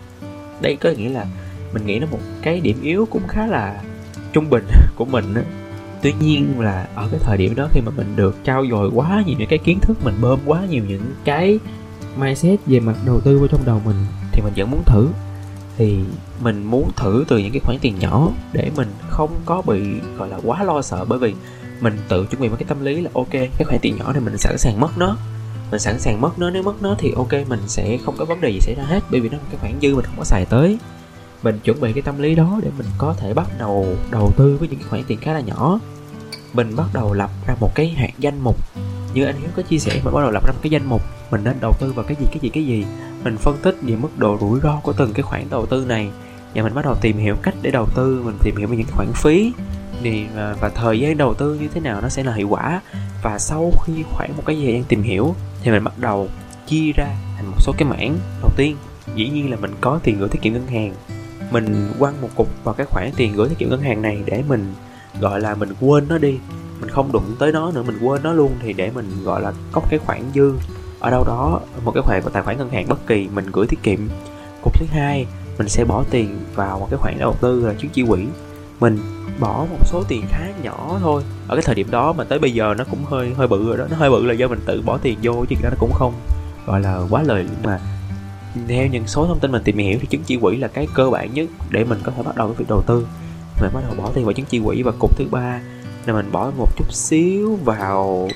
Đây 0.61 0.77
có 0.77 0.91
nghĩa 0.91 1.09
là 1.09 1.27
mình 1.73 1.87
nghĩ 1.87 1.99
nó 1.99 2.07
một 2.11 2.19
cái 2.43 2.61
điểm 2.61 2.83
yếu 2.83 3.07
cũng 3.11 3.23
khá 3.29 3.47
là 3.47 3.83
trung 4.33 4.51
bình 4.51 4.67
của 4.97 5.05
mình 5.05 5.35
á. 5.35 5.43
Tuy 6.03 6.13
nhiên 6.21 6.61
là 6.61 6.89
ở 6.95 7.09
cái 7.11 7.21
thời 7.23 7.37
điểm 7.37 7.55
đó 7.55 7.69
khi 7.73 7.81
mà 7.81 7.93
mình 7.97 8.17
được 8.17 8.37
trao 8.45 8.67
dồi 8.71 8.91
quá 8.95 9.23
nhiều 9.27 9.37
những 9.39 9.49
cái 9.49 9.59
kiến 9.59 9.79
thức, 9.81 10.05
mình 10.05 10.15
bơm 10.21 10.39
quá 10.47 10.63
nhiều 10.71 10.85
những 10.89 11.13
cái 11.25 11.59
mindset 12.17 12.59
về 12.67 12.81
mặt 12.81 12.95
đầu 13.07 13.21
tư 13.21 13.39
vào 13.39 13.49
trong 13.49 13.65
đầu 13.65 13.81
mình 13.85 13.97
thì 14.33 14.43
mình 14.43 14.53
vẫn 14.57 14.71
muốn 14.71 14.83
thử. 14.87 15.09
Thì 15.77 15.99
mình 16.41 16.65
muốn 16.65 16.91
thử 16.97 17.25
từ 17.29 17.39
những 17.39 17.53
cái 17.53 17.61
khoản 17.65 17.79
tiền 17.81 17.99
nhỏ 17.99 18.31
để 18.53 18.71
mình 18.77 18.89
không 19.09 19.31
có 19.47 19.63
bị, 19.63 19.81
gọi 20.17 20.29
là, 20.29 20.39
quá 20.45 20.65
lo 20.65 20.83
sợ 20.83 21.05
bởi 21.05 21.19
vì 21.19 21.35
mình 21.81 21.97
tự 22.09 22.27
chuẩn 22.27 22.43
bị 22.43 22.49
một 22.49 22.57
cái 22.59 22.67
tâm 22.69 22.85
lý 22.85 23.01
là, 23.01 23.11
ok, 23.15 23.31
cái 23.31 23.65
khoản 23.65 23.79
tiền 23.83 23.97
nhỏ 23.97 24.13
này 24.13 24.21
mình 24.21 24.39
sẵn 24.39 24.59
sàng 24.59 24.81
mất 24.81 24.99
nó 24.99 25.17
mình 25.71 25.81
sẵn 25.81 26.01
sàng 26.01 26.21
mất 26.21 26.39
nó, 26.39 26.51
nếu 26.51 26.63
mất 26.63 26.83
nó 26.83 26.95
thì 26.99 27.13
ok, 27.17 27.33
mình 27.49 27.61
sẽ 27.67 27.99
không 28.05 28.17
có 28.19 28.25
vấn 28.25 28.41
đề 28.41 28.51
gì 28.51 28.61
xảy 28.61 28.75
ra 28.75 28.85
hết, 28.85 29.01
bởi 29.11 29.21
vì 29.21 29.29
nó 29.29 29.37
là 29.37 29.45
cái 29.51 29.59
khoản 29.61 29.73
dư 29.83 29.95
mình 29.95 30.05
không 30.05 30.19
có 30.19 30.25
xài 30.25 30.45
tới. 30.45 30.79
Mình 31.43 31.59
chuẩn 31.65 31.81
bị 31.81 31.93
cái 31.93 32.03
tâm 32.03 32.19
lý 32.19 32.35
đó 32.35 32.61
để 32.63 32.71
mình 32.79 32.87
có 32.99 33.15
thể 33.19 33.35
bắt 33.35 33.47
đầu 33.59 33.97
đầu 34.11 34.33
tư 34.37 34.57
với 34.61 34.69
những 34.69 34.79
cái 34.79 34.89
khoản 34.89 35.05
tiền 35.07 35.19
khá 35.21 35.33
là 35.33 35.41
nhỏ. 35.41 35.81
Mình 36.53 36.77
bắt 36.77 36.87
đầu 36.93 37.13
lập 37.13 37.31
ra 37.47 37.55
một 37.61 37.75
cái 37.75 37.89
hạt 37.89 38.11
danh 38.19 38.41
mục. 38.41 38.57
Như 39.15 39.25
anh 39.25 39.37
hiếu 39.41 39.51
có 39.57 39.63
chia 39.63 39.79
sẻ, 39.79 40.01
mình 40.05 40.15
bắt 40.15 40.21
đầu 40.21 40.31
lập 40.31 40.47
ra 40.47 40.53
một 40.53 40.59
cái 40.63 40.71
danh 40.71 40.87
mục, 40.87 41.03
mình 41.31 41.45
nên 41.45 41.57
đầu 41.61 41.73
tư 41.81 41.93
vào 41.93 42.05
cái 42.05 42.17
gì 42.21 42.27
cái 42.31 42.39
gì 42.43 42.49
cái 42.49 42.67
gì. 42.67 42.85
Mình 43.25 43.37
phân 43.37 43.57
tích 43.63 43.77
về 43.83 43.97
mức 43.97 44.19
độ 44.19 44.39
rủi 44.41 44.61
ro 44.63 44.77
của 44.83 44.93
từng 44.93 45.13
cái 45.13 45.23
khoản 45.23 45.51
đầu 45.51 45.67
tư 45.67 45.85
này, 45.85 46.11
và 46.55 46.63
mình 46.63 46.75
bắt 46.75 46.85
đầu 46.85 46.95
tìm 47.01 47.17
hiểu 47.17 47.37
cách 47.43 47.55
để 47.63 47.71
đầu 47.71 47.87
tư, 47.95 48.23
mình 48.25 48.37
tìm 48.43 48.57
hiểu 48.57 48.69
về 48.69 48.77
những 48.77 48.87
khoản 48.91 49.13
phí 49.15 49.53
thì 50.03 50.27
à, 50.37 50.55
và, 50.61 50.69
thời 50.69 51.01
gian 51.01 51.17
đầu 51.17 51.35
tư 51.35 51.55
như 51.55 51.69
thế 51.69 51.81
nào 51.81 52.01
nó 52.01 52.09
sẽ 52.09 52.25
là 52.25 52.35
hiệu 52.35 52.49
quả. 52.49 52.81
Và 53.23 53.39
sau 53.39 53.73
khi 53.85 53.93
khoảng 54.13 54.37
một 54.37 54.43
cái 54.47 54.57
thời 54.57 54.73
gian 54.73 54.85
tìm 54.85 55.03
hiểu 55.03 55.35
thì 55.63 55.71
mình 55.71 55.85
bắt 55.85 55.99
đầu 55.99 56.29
chia 56.67 56.93
ra 56.93 57.07
thành 57.37 57.47
một 57.47 57.57
số 57.59 57.73
cái 57.79 57.89
mảng. 57.89 58.19
Đầu 58.43 58.51
tiên 58.57 58.77
dĩ 59.15 59.29
nhiên 59.29 59.51
là 59.51 59.57
mình 59.57 59.75
có 59.81 60.01
tiền 60.03 60.19
gửi 60.19 60.29
tiết 60.29 60.43
kiệm 60.43 60.53
ngân 60.53 60.67
hàng. 60.67 60.95
Mình 61.51 61.93
quăng 61.99 62.21
một 62.23 62.29
cục 62.37 62.49
vào 62.65 62.75
cái 62.75 62.87
khoản 62.87 63.11
tiền 63.17 63.33
gửi 63.37 63.49
tiết 63.49 63.59
kiệm 63.59 63.71
ngân 63.71 63.83
hàng 63.83 64.03
này 64.03 64.23
để 64.27 64.43
mình 64.49 64.75
gọi 65.21 65.41
là 65.41 65.55
mình 65.55 65.75
quên 65.81 66.09
nó 66.09 66.19
đi. 66.19 66.39
Mình 66.81 66.91
không 66.91 67.13
đụng 67.13 67.37
tới 67.39 67.53
nó 67.53 67.71
nữa 67.71 67.83
mình 67.83 67.99
quên 68.03 68.23
nó 68.23 68.33
luôn 68.33 68.53
thì 68.63 68.73
để 68.73 68.91
mình 68.95 69.25
gọi 69.25 69.43
là 69.43 69.53
có 69.73 69.83
cái 69.91 69.99
khoản 69.99 70.23
dư. 70.35 70.53
Ở 71.01 71.11
đâu 71.11 71.25
đó 71.25 71.61
một 71.85 71.93
cái 71.95 72.03
khoản 72.03 72.23
của 72.23 72.31
tài 72.31 72.43
khoản 72.43 72.59
ngân 72.59 72.71
hàng 72.71 72.89
bất 72.89 73.07
kỳ 73.07 73.29
mình 73.35 73.47
gửi 73.53 73.67
tiết 73.67 73.83
kiệm. 73.83 74.09
Cục 74.63 74.75
thứ 74.81 74.87
hai 74.91 75.27
mình 75.59 75.69
sẽ 75.69 75.85
bỏ 75.85 76.05
tiền 76.11 76.39
vào 76.55 76.79
một 76.79 76.87
cái 76.91 76.99
khoản 76.99 77.19
đầu 77.19 77.35
tư 77.41 77.67
là 77.67 77.75
chứng 77.75 77.91
chỉ 77.91 78.05
quỹ 78.09 78.27
mình 78.81 78.99
bỏ 79.41 79.67
một 79.71 79.87
số 79.87 80.05
tiền 80.09 80.23
khá 80.29 80.49
nhỏ 80.63 80.99
thôi. 81.01 81.23
Ở 81.49 81.57
cái 81.57 81.63
thời 81.67 81.75
điểm 81.75 81.91
đó 81.91 82.13
mà 82.13 82.25
tới 82.25 82.39
bây 82.39 82.51
giờ 82.51 82.75
nó 82.79 82.85
cũng 82.91 83.05
hơi 83.05 83.35
hơi 83.37 83.49
bự 83.49 83.69
rồi 83.69 83.77
đó. 83.79 83.85
Nó 83.91 83.97
hơi 83.97 84.11
bự 84.11 84.27
là 84.27 84.35
do 84.35 84.49
mình 84.49 84.61
tự 84.67 84.83
bỏ 84.83 84.99
tiền 84.99 85.19
vô 85.23 85.45
chứ 85.49 85.57
nó 85.63 85.71
cũng 85.79 85.93
không. 85.93 86.15
Gọi 86.67 86.81
là 86.81 87.01
quá 87.11 87.23
lời 87.23 87.47
nhưng 87.51 87.63
mà. 87.63 87.81
Theo 88.69 88.87
những 88.87 89.07
số 89.07 89.27
thông 89.27 89.39
tin 89.39 89.53
mình 89.53 89.63
tìm 89.65 89.79
hiểu 89.79 89.99
thì 90.01 90.07
chứng 90.07 90.23
chỉ 90.23 90.37
quỹ 90.37 90.57
là 90.57 90.69
cái 90.69 90.87
cơ 90.95 91.11
bản 91.11 91.35
nhất 91.35 91.49
để 91.71 91.85
mình 91.85 91.99
có 92.03 92.13
thể 92.17 92.23
bắt 92.23 92.37
đầu 92.37 92.49
cái 92.49 92.57
việc 92.59 92.65
đầu 92.69 92.83
tư. 92.87 93.07
Mình 93.61 93.71
bắt 93.75 93.81
đầu 93.87 93.95
bỏ 94.05 94.11
tiền 94.15 94.25
vào 94.25 94.33
chứng 94.33 94.47
chỉ 94.47 94.61
quỹ 94.65 94.83
và 94.83 94.93
cục 94.99 95.17
thứ 95.17 95.25
ba 95.31 95.61
là 96.07 96.15
mình 96.15 96.33
bỏ 96.33 96.51
một 96.59 96.77
chút 96.77 96.93
xíu 96.93 97.59
vào 97.65 98.29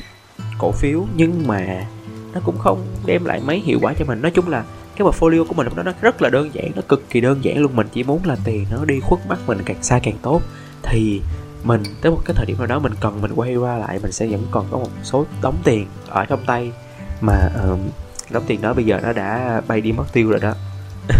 cổ 0.58 0.72
phiếu. 0.72 1.04
Nhưng 1.16 1.46
mà 1.46 1.86
nó 2.34 2.40
cũng 2.44 2.58
không 2.58 2.86
đem 3.06 3.24
lại 3.24 3.40
mấy 3.46 3.58
hiệu 3.60 3.78
quả 3.82 3.94
cho 3.98 4.04
mình. 4.04 4.22
Nói 4.22 4.30
chung 4.30 4.48
là 4.48 4.64
cái 4.96 5.06
portfolio 5.06 5.44
của 5.44 5.54
mình 5.54 5.66
lúc 5.66 5.76
đó 5.76 5.82
nó 5.82 5.92
rất 6.00 6.22
là 6.22 6.28
đơn 6.28 6.54
giản 6.54 6.70
nó 6.76 6.82
cực 6.88 7.10
kỳ 7.10 7.20
đơn 7.20 7.44
giản 7.44 7.58
luôn. 7.58 7.76
Mình 7.76 7.88
chỉ 7.92 8.02
muốn 8.02 8.20
là 8.24 8.36
tiền 8.44 8.66
nó 8.70 8.84
đi 8.84 9.00
khuất 9.00 9.26
mắt 9.26 9.38
mình 9.46 9.58
càng 9.64 9.82
xa 9.82 10.00
càng 10.02 10.14
tốt. 10.22 10.42
Thì 10.82 11.20
mình 11.64 11.82
tới 12.00 12.12
một 12.12 12.20
cái 12.24 12.34
thời 12.36 12.46
điểm 12.46 12.58
nào 12.58 12.66
đó 12.66 12.78
mình 12.78 12.92
cần 13.00 13.22
mình 13.22 13.32
quay 13.34 13.56
qua 13.56 13.78
lại 13.78 13.98
mình 14.02 14.12
sẽ 14.12 14.26
vẫn 14.26 14.46
còn 14.50 14.66
có 14.70 14.78
một 14.78 14.90
số 15.02 15.26
đóng 15.42 15.56
tiền 15.64 15.86
ở 16.08 16.24
trong 16.24 16.40
tay. 16.46 16.72
Mà 17.20 17.50
uh, 17.72 17.78
đóng 18.30 18.44
tiền 18.46 18.62
đó 18.62 18.74
bây 18.74 18.84
giờ 18.84 19.00
nó 19.02 19.12
đã 19.12 19.60
bay 19.68 19.80
đi 19.80 19.92
mất 19.92 20.04
tiêu 20.12 20.30
rồi 20.30 20.40
đó. 20.40 20.54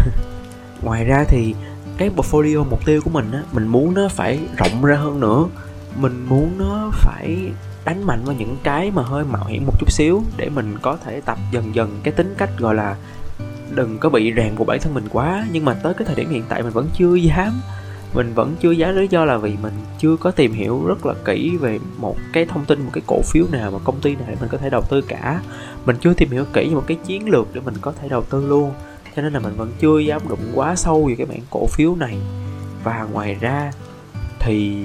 Ngoài 0.83 1.05
ra 1.05 1.25
thì 1.29 1.55
cái 1.99 2.11
portfolio 2.17 2.65
mục 2.71 2.87
tiêu 2.87 3.01
của 3.05 3.11
mình 3.11 3.33
á 3.33 3.43
mình 3.53 3.67
muốn 3.67 3.95
nó 3.95 4.09
phải 4.09 4.41
rộng 4.57 4.85
ra 4.85 4.97
hơn 4.97 5.21
nữa. 5.21 5.45
Mình 5.97 6.27
muốn 6.29 6.59
nó 6.59 6.91
phải 6.93 7.53
đánh 7.85 8.07
mạnh 8.07 8.25
vào 8.25 8.35
những 8.35 8.57
cái 8.63 8.91
mà 8.91 9.03
hơi 9.03 9.25
mạo 9.25 9.45
hiểm 9.45 9.67
một 9.67 9.73
chút 9.81 9.93
xíu 9.93 10.23
để 10.37 10.49
mình 10.49 10.79
có 10.83 10.97
thể 11.05 11.21
tập 11.21 11.39
dần 11.53 11.75
dần 11.75 12.01
cái 12.03 12.15
tính 12.15 12.35
cách 12.39 12.51
gọi 12.59 12.75
là 12.75 12.97
đừng 13.75 13.99
có 13.99 14.09
bị 14.09 14.31
ràng 14.31 14.57
buộc 14.57 14.67
bản 14.67 14.81
thân 14.81 14.95
mình 14.95 15.05
quá, 15.11 15.47
nhưng 15.53 15.65
mà 15.65 15.75
tới 15.75 15.95
cái 15.95 16.07
thời 16.07 16.15
điểm 16.15 16.31
hiện 16.31 16.43
tại 16.49 16.63
mình 16.63 16.73
vẫn 16.73 16.89
chưa 16.95 17.15
dám. 17.15 17.61
Mình 18.15 18.35
vẫn 18.35 18.55
chưa 18.61 18.71
dám, 18.71 18.97
lý 18.97 19.09
do 19.11 19.25
là 19.25 19.37
vì 19.37 19.57
mình 19.63 19.73
chưa 19.99 20.17
có 20.17 20.31
tìm 20.31 20.53
hiểu 20.53 20.85
rất 20.87 21.07
là 21.07 21.15
kỹ 21.25 21.57
về 21.57 21.79
một 21.99 22.17
cái 22.33 22.47
thông 22.47 22.65
tin, 22.65 22.83
một 22.83 22.91
cái 22.93 23.03
cổ 23.07 23.21
phiếu 23.25 23.45
nào 23.53 23.71
mà 23.71 23.79
công 23.85 24.01
ty 24.01 24.17
này 24.17 24.37
mình 24.41 24.49
có 24.53 24.59
thể 24.59 24.71
đầu 24.71 24.83
tư 24.83 25.01
cả. 25.01 25.41
Mình 25.85 25.97
chưa 26.01 26.15
tìm 26.15 26.31
hiểu 26.31 26.45
kỹ 26.53 26.71
một 26.75 26.85
cái 26.87 26.97
chiến 27.07 27.29
lược 27.29 27.49
để 27.55 27.61
mình 27.65 27.75
có 27.81 27.93
thể 27.93 28.09
đầu 28.09 28.23
tư 28.23 28.47
luôn. 28.47 28.73
Cho 29.17 29.23
nên 29.23 29.33
là 29.33 29.41
mình 29.41 29.55
vẫn 29.57 29.73
chưa 29.81 29.99
dám 29.99 30.29
đụng 30.29 30.53
quá 30.55 30.77
sâu 30.77 31.05
về 31.05 31.15
cái 31.15 31.27
mảng 31.27 31.43
cổ 31.51 31.67
phiếu 31.67 31.95
này. 31.95 32.19
Và 32.85 33.07
ngoài 33.13 33.37
ra 33.41 33.73
thì 34.39 34.85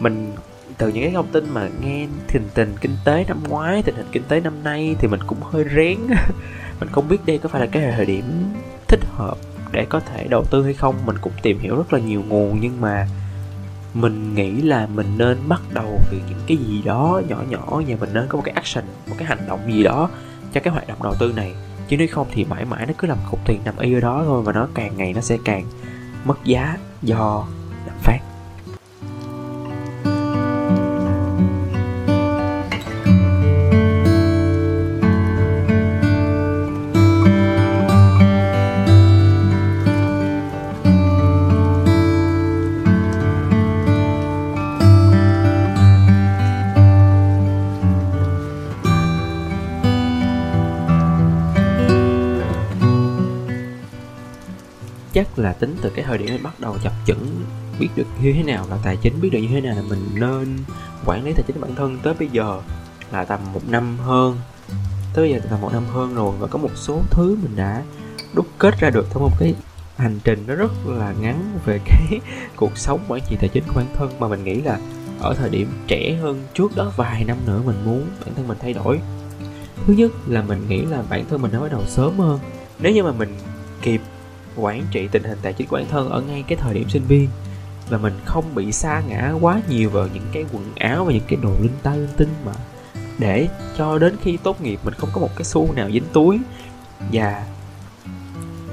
mình, 0.00 0.32
từ 0.78 0.88
những 0.88 1.02
cái 1.02 1.12
thông 1.12 1.32
tin 1.32 1.44
mà 1.54 1.68
nghe 1.82 2.06
tình 2.32 2.48
tình 2.54 2.74
kinh 2.80 2.96
tế 3.04 3.24
năm 3.28 3.38
ngoái, 3.48 3.82
tình 3.82 3.94
hình 3.94 4.06
kinh 4.12 4.22
tế 4.28 4.40
năm 4.40 4.52
nay 4.64 4.96
thì 4.98 5.08
mình 5.08 5.20
cũng 5.26 5.38
hơi 5.42 5.64
rén. 5.76 5.98
mình 6.80 6.88
không 6.92 7.08
biết 7.08 7.18
đây 7.26 7.38
có 7.38 7.48
phải 7.48 7.60
là 7.60 7.66
cái 7.66 7.92
thời 7.96 8.06
điểm 8.06 8.24
thích 8.88 9.00
hợp 9.16 9.34
để 9.72 9.86
có 9.88 10.00
thể 10.00 10.26
đầu 10.30 10.44
tư 10.50 10.64
hay 10.64 10.74
không. 10.74 10.94
Mình 11.06 11.16
cũng 11.20 11.32
tìm 11.42 11.58
hiểu 11.58 11.76
rất 11.76 11.92
là 11.92 11.98
nhiều 11.98 12.22
nguồn, 12.28 12.60
nhưng 12.60 12.80
mà 12.80 13.08
mình 13.94 14.34
nghĩ 14.34 14.50
là 14.50 14.86
mình 14.86 15.18
nên 15.18 15.38
bắt 15.48 15.60
đầu 15.72 16.00
từ 16.10 16.20
những 16.28 16.40
cái 16.46 16.56
gì 16.56 16.82
đó 16.82 17.22
nhỏ 17.28 17.42
nhỏ 17.50 17.82
và 17.88 17.96
mình 18.00 18.10
nên 18.12 18.26
có 18.28 18.36
một 18.36 18.42
cái 18.44 18.54
action, 18.54 18.84
một 19.08 19.14
cái 19.18 19.28
hành 19.28 19.46
động 19.48 19.60
gì 19.72 19.82
đó 19.82 20.10
cho 20.52 20.60
cái 20.60 20.72
hoạt 20.72 20.88
động 20.88 20.98
đầu 21.02 21.14
tư 21.18 21.32
này. 21.36 21.54
Chứ 21.88 21.96
nếu 21.96 22.08
không 22.10 22.26
thì 22.32 22.44
mãi 22.44 22.64
mãi 22.64 22.86
nó 22.86 22.92
cứ 22.98 23.08
làm 23.08 23.18
cục 23.30 23.40
tiền 23.46 23.60
nằm 23.64 23.78
y 23.78 23.94
ở 23.94 24.00
đó 24.00 24.22
thôi 24.24 24.42
và 24.42 24.52
nó 24.52 24.68
càng 24.74 24.96
ngày 24.96 25.12
nó 25.12 25.20
sẽ 25.20 25.38
càng 25.44 25.64
mất 26.24 26.44
giá 26.44 26.76
do 27.02 27.46
lạm 27.86 27.96
phát. 28.02 28.18
Chắc 55.14 55.38
là 55.38 55.52
tính 55.52 55.76
từ 55.82 55.90
cái 55.90 56.04
thời 56.04 56.18
điểm 56.18 56.28
mình 56.32 56.42
bắt 56.42 56.60
đầu 56.60 56.76
chập 56.82 56.92
chững, 57.06 57.44
biết 57.78 57.88
được 57.96 58.06
như 58.22 58.32
thế 58.32 58.42
nào 58.42 58.66
là 58.70 58.78
tài 58.84 58.96
chính, 58.96 59.20
biết 59.20 59.30
được 59.32 59.38
như 59.38 59.48
thế 59.48 59.60
nào 59.60 59.74
là 59.76 59.82
mình 59.82 60.06
nên 60.14 60.58
quản 61.04 61.24
lý 61.24 61.32
tài 61.32 61.42
chính 61.46 61.60
bản 61.60 61.74
thân 61.74 61.98
tới 62.02 62.14
bây 62.14 62.28
giờ 62.28 62.60
là 63.12 63.24
tầm 63.24 63.40
một 63.52 63.68
năm 63.68 63.98
hơn. 63.98 64.38
Tới 65.14 65.24
bây 65.24 65.32
giờ 65.32 65.46
tầm 65.50 65.60
một 65.60 65.72
năm 65.72 65.84
hơn 65.92 66.14
rồi 66.14 66.34
và 66.38 66.46
có 66.46 66.58
một 66.58 66.70
số 66.74 67.00
thứ 67.10 67.36
mình 67.42 67.56
đã 67.56 67.82
đúc 68.34 68.46
kết 68.58 68.80
ra 68.80 68.90
được 68.90 69.06
trong 69.14 69.22
một 69.22 69.32
cái 69.38 69.54
hành 69.96 70.18
trình 70.24 70.44
nó 70.46 70.54
rất 70.54 70.72
là 70.86 71.14
ngắn 71.20 71.58
về 71.64 71.80
cái 71.84 72.20
cuộc 72.56 72.78
sống 72.78 73.00
quản 73.08 73.22
trị 73.30 73.36
tài 73.40 73.48
chính 73.48 73.64
của 73.66 73.74
bản 73.76 73.86
thân. 73.94 74.10
Mà 74.20 74.28
mình 74.28 74.44
nghĩ 74.44 74.60
là 74.60 74.78
ở 75.20 75.34
thời 75.34 75.50
điểm 75.50 75.68
trẻ 75.86 76.18
hơn 76.22 76.44
trước 76.54 76.76
đó 76.76 76.92
vài 76.96 77.24
năm 77.24 77.36
nữa 77.46 77.60
mình 77.66 77.76
muốn 77.84 78.06
bản 78.24 78.34
thân 78.34 78.48
mình 78.48 78.58
thay 78.60 78.72
đổi. 78.72 79.00
Thứ 79.86 79.92
nhất 79.92 80.12
là 80.26 80.42
mình 80.42 80.68
nghĩ 80.68 80.82
là 80.82 81.02
bản 81.10 81.24
thân 81.30 81.42
mình 81.42 81.52
đã 81.52 81.60
bắt 81.60 81.72
đầu 81.72 81.82
sớm 81.86 82.18
hơn. 82.18 82.38
Nếu 82.78 82.92
như 82.92 83.02
mà 83.02 83.12
mình 83.12 83.36
kịp 83.82 84.00
quản 84.56 84.84
trị 84.90 85.08
tình 85.12 85.24
hình 85.24 85.38
tài 85.42 85.52
chính 85.52 85.66
của 85.66 85.76
bản 85.76 85.86
thân 85.90 86.10
ở 86.10 86.20
ngay 86.20 86.44
cái 86.48 86.58
thời 86.58 86.74
điểm 86.74 86.88
sinh 86.88 87.02
viên. 87.08 87.28
Và 87.88 87.98
mình 87.98 88.12
không 88.24 88.54
bị 88.54 88.72
sa 88.72 89.02
ngã 89.08 89.34
quá 89.40 89.60
nhiều 89.68 89.90
vào 89.90 90.08
những 90.14 90.26
cái 90.32 90.44
quần 90.52 90.72
áo 90.76 91.04
và 91.04 91.12
những 91.12 91.24
cái 91.28 91.38
đồ 91.42 91.50
linh 91.60 91.76
ta 91.82 91.94
linh 91.94 92.08
tinh 92.16 92.28
mà 92.44 92.52
để 93.18 93.48
cho 93.78 93.98
đến 93.98 94.16
khi 94.22 94.36
tốt 94.36 94.62
nghiệp 94.62 94.80
mình 94.84 94.94
không 94.94 95.10
có 95.12 95.20
một 95.20 95.30
cái 95.36 95.44
xu 95.44 95.72
nào 95.72 95.90
dính 95.90 96.04
túi. 96.12 96.38
Và 97.12 97.46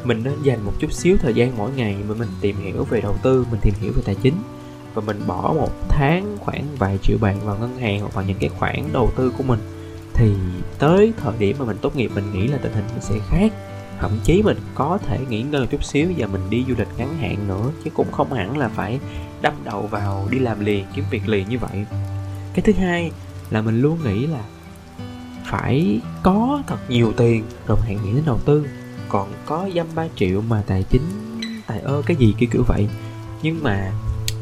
mình 0.03 0.23
nên 0.23 0.43
dành 0.43 0.65
một 0.65 0.73
chút 0.79 0.91
xíu 0.91 1.17
thời 1.17 1.33
gian 1.33 1.57
mỗi 1.57 1.71
ngày 1.71 1.95
mà 2.07 2.15
mình 2.15 2.29
tìm 2.41 2.55
hiểu 2.57 2.83
về 2.83 3.01
đầu 3.01 3.15
tư, 3.23 3.45
mình 3.51 3.59
tìm 3.61 3.73
hiểu 3.81 3.91
về 3.95 4.01
tài 4.05 4.15
chính. 4.15 4.35
Và 4.93 5.01
mình 5.05 5.21
bỏ 5.27 5.53
một 5.57 5.71
tháng 5.89 6.37
khoảng 6.39 6.67
vài 6.77 6.97
triệu 7.01 7.17
bạc 7.21 7.35
vào 7.43 7.57
ngân 7.57 7.77
hàng 7.77 7.99
hoặc 7.99 8.13
vào 8.13 8.25
những 8.25 8.37
cái 8.39 8.49
khoản 8.49 8.93
đầu 8.93 9.11
tư 9.17 9.33
của 9.37 9.43
mình. 9.43 9.59
Thì 10.13 10.33
tới 10.79 11.13
thời 11.17 11.33
điểm 11.39 11.55
mà 11.59 11.65
mình 11.65 11.77
tốt 11.81 11.95
nghiệp 11.95 12.11
mình 12.15 12.31
nghĩ 12.33 12.47
là 12.47 12.57
tình 12.57 12.73
hình 12.73 12.85
sẽ 12.99 13.15
khác 13.29 13.51
thậm 14.01 14.11
chí 14.23 14.43
mình 14.43 14.57
có 14.75 14.97
thể 15.07 15.19
nghỉ 15.29 15.41
ngơi 15.41 15.61
một 15.61 15.67
chút 15.71 15.83
xíu 15.83 16.07
và 16.17 16.27
mình 16.27 16.49
đi 16.49 16.65
du 16.67 16.73
lịch 16.77 16.87
ngắn 16.97 17.17
hạn 17.17 17.47
nữa, 17.47 17.71
chứ 17.83 17.91
cũng 17.93 18.11
không 18.11 18.33
hẳn 18.33 18.57
là 18.57 18.67
phải 18.67 18.99
đâm 19.41 19.53
đầu 19.63 19.81
vào 19.81 20.27
đi 20.31 20.39
làm 20.39 20.65
liền, 20.65 20.85
kiếm 20.95 21.05
việc 21.11 21.29
liền 21.29 21.49
như 21.49 21.59
vậy. 21.59 21.85
Cái 22.53 22.61
thứ 22.61 22.73
hai 22.73 23.11
là 23.49 23.61
mình 23.61 23.81
luôn 23.81 23.97
nghĩ 24.03 24.27
là 24.27 24.43
phải 25.45 25.99
có 26.23 26.61
thật 26.67 26.77
nhiều 26.89 27.13
tiền, 27.17 27.43
rồi 27.67 27.77
hãy 27.81 27.97
nghĩ 28.03 28.13
đến 28.13 28.23
đầu 28.25 28.39
tư. 28.45 28.67
Còn 29.09 29.31
có 29.45 29.69
dăm 29.75 29.87
ba 29.95 30.07
triệu 30.15 30.41
mà 30.41 30.63
tài 30.67 30.83
chính, 30.83 31.01
tài 31.67 31.79
ơ 31.79 32.01
cái 32.05 32.17
gì 32.17 32.33
kia 32.37 32.47
kiểu 32.51 32.63
vậy. 32.67 32.87
Nhưng 33.41 33.63
mà 33.63 33.91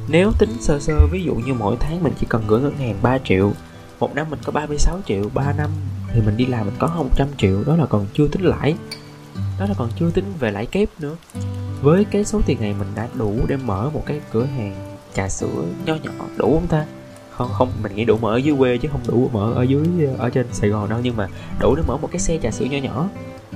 nếu 0.10 0.32
tính 0.40 0.50
sơ 0.60 0.80
sơ, 0.80 1.08
ví 1.12 1.24
dụ 1.24 1.36
như 1.36 1.54
mỗi 1.54 1.76
tháng 1.80 2.04
mình 2.04 2.14
chỉ 2.20 2.26
cần 2.30 2.44
gửi 2.48 2.62
ngân 2.62 2.78
hàng 2.78 2.96
3 3.02 3.18
triệu, 3.18 3.52
một 4.00 4.16
năm 4.16 4.28
mình 4.30 4.40
có 4.46 4.52
36 4.52 5.00
triệu 5.06 5.24
3 5.34 5.54
năm 5.54 5.70
thì 6.14 6.22
mình 6.22 6.38
đi 6.38 6.46
làm 6.46 6.66
mình 6.66 6.76
có 6.80 6.88
100 6.88 7.28
triệu, 7.38 7.64
đó 7.64 7.76
là 7.76 7.86
còn 7.86 8.06
chưa 8.14 8.28
tính 8.28 8.42
lãi 8.42 8.76
đó 9.60 9.66
là 9.66 9.74
còn 9.78 9.90
chưa 10.00 10.12
tính 10.12 10.34
về 10.40 10.52
lãi 10.52 10.66
kép 10.66 10.90
nữa. 11.00 11.16
Với 11.82 12.06
cái 12.06 12.26
số 12.26 12.42
tiền 12.46 12.62
này 12.62 12.76
mình 12.80 12.88
đã 12.96 13.08
đủ 13.14 13.36
để 13.48 13.58
mở 13.58 13.90
một 13.94 14.04
cái 14.06 14.22
cửa 14.32 14.46
hàng 14.46 14.98
trà 15.14 15.30
sữa 15.30 15.64
nho 15.86 15.96
nhỏ. 15.96 16.12
Đủ 16.38 16.54
không 16.54 16.68
ta? 16.68 16.86
Không 17.32 17.50
không, 17.54 17.72
mình 17.84 17.96
nghĩ 17.96 18.06
đủ 18.06 18.18
mở 18.18 18.34
ở 18.34 18.38
dưới 18.38 18.56
quê 18.58 18.78
chứ 18.78 18.90
không 18.92 19.02
đủ 19.08 19.30
mở 19.34 19.54
ở 19.54 19.64
dưới, 19.64 19.88
ở 20.18 20.30
trên 20.30 20.46
sài 20.52 20.70
gòn 20.70 20.90
đâu, 20.90 21.00
nhưng 21.04 21.18
mà 21.18 21.28
đủ 21.60 21.76
để 21.76 21.84
mở 21.88 21.98
một 21.98 22.10
cái 22.12 22.20
xe 22.20 22.38
trà 22.44 22.52
sữa 22.52 22.66
nho 22.66 22.78
nhỏ. 22.78 23.10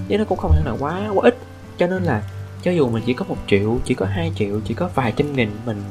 Chứ 0.08 0.18
nó 0.18 0.24
cũng 0.24 0.38
không 0.38 0.52
hẳn 0.52 0.66
là 0.66 0.76
quá 0.80 1.10
quá 1.14 1.24
ít. 1.24 1.38
Cho 1.78 1.88
nên 1.88 2.04
là 2.04 2.24
cho 2.62 2.72
dù 2.72 2.90
mình 2.90 3.04
chỉ 3.06 3.14
có 3.14 3.26
một 3.26 3.38
triệu, 3.48 3.78
chỉ 3.86 3.94
có 3.94 4.06
hai 4.06 4.32
triệu, 4.36 4.60
chỉ 4.66 4.74
có 4.74 4.90
vài 4.96 5.14
trăm 5.16 5.36
nghìn, 5.36 5.52
mình 5.66 5.84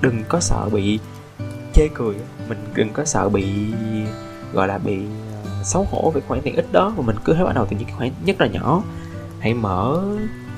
đừng 0.00 0.22
có 0.28 0.40
sợ 0.40 0.68
bị 0.72 0.98
chê 1.74 1.88
cười. 1.94 2.14
Mình 2.48 2.58
đừng 2.74 2.92
có 2.92 3.04
sợ 3.04 3.28
bị, 3.28 3.44
gọi 4.52 4.68
là 4.68 4.78
bị 4.78 4.98
ờ, 5.44 5.62
xấu 5.64 5.86
hổ 5.90 6.10
về 6.10 6.20
khoản 6.28 6.40
tiền 6.42 6.56
ít 6.56 6.66
đó. 6.72 6.92
Mà 6.96 7.02
mình 7.02 7.16
cứ 7.24 7.34
hết 7.34 7.44
bắt 7.44 7.54
đầu 7.54 7.66
từ 7.70 7.76
những 7.76 7.88
cái 7.88 7.96
khoản 7.98 8.10
nhất 8.24 8.40
là 8.40 8.46
nhỏ 8.46 8.82
hãy 9.42 9.54
mở 9.54 10.02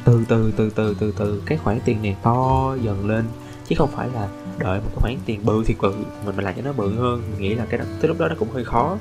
từ 0.05 0.25
từ 0.29 0.53
từ 0.57 0.71
từ 0.71 0.97
từ 1.01 1.15
từ 1.19 1.43
cái 1.47 1.59
khoản 1.59 1.79
tiền 1.85 2.03
này 2.03 2.17
to 2.23 2.75
dần 2.83 3.09
lên. 3.09 3.25
Chứ 3.69 3.75
không 3.79 3.91
phải 3.91 4.09
là 4.15 4.29
đợi 4.59 4.81
một 4.81 4.87
cái 4.87 4.97
khoản 4.97 5.17
tiền 5.27 5.41
bự 5.45 5.65
thì 5.67 5.75
bự 5.81 5.93
mình 6.27 6.37
mình 6.37 6.45
làm 6.45 6.55
cho 6.55 6.63
nó 6.63 6.73
bự 6.73 6.95
hơn. 6.95 7.23
Mình 7.31 7.41
nghĩ 7.41 7.55
là 7.55 7.65
cái 7.65 7.79
đó, 7.79 7.85
tới 8.01 8.09
lúc 8.09 8.19
đó 8.19 8.29
nó 8.29 8.35
cũng 8.39 8.49
hơi 8.51 8.65
khó. 8.65 8.97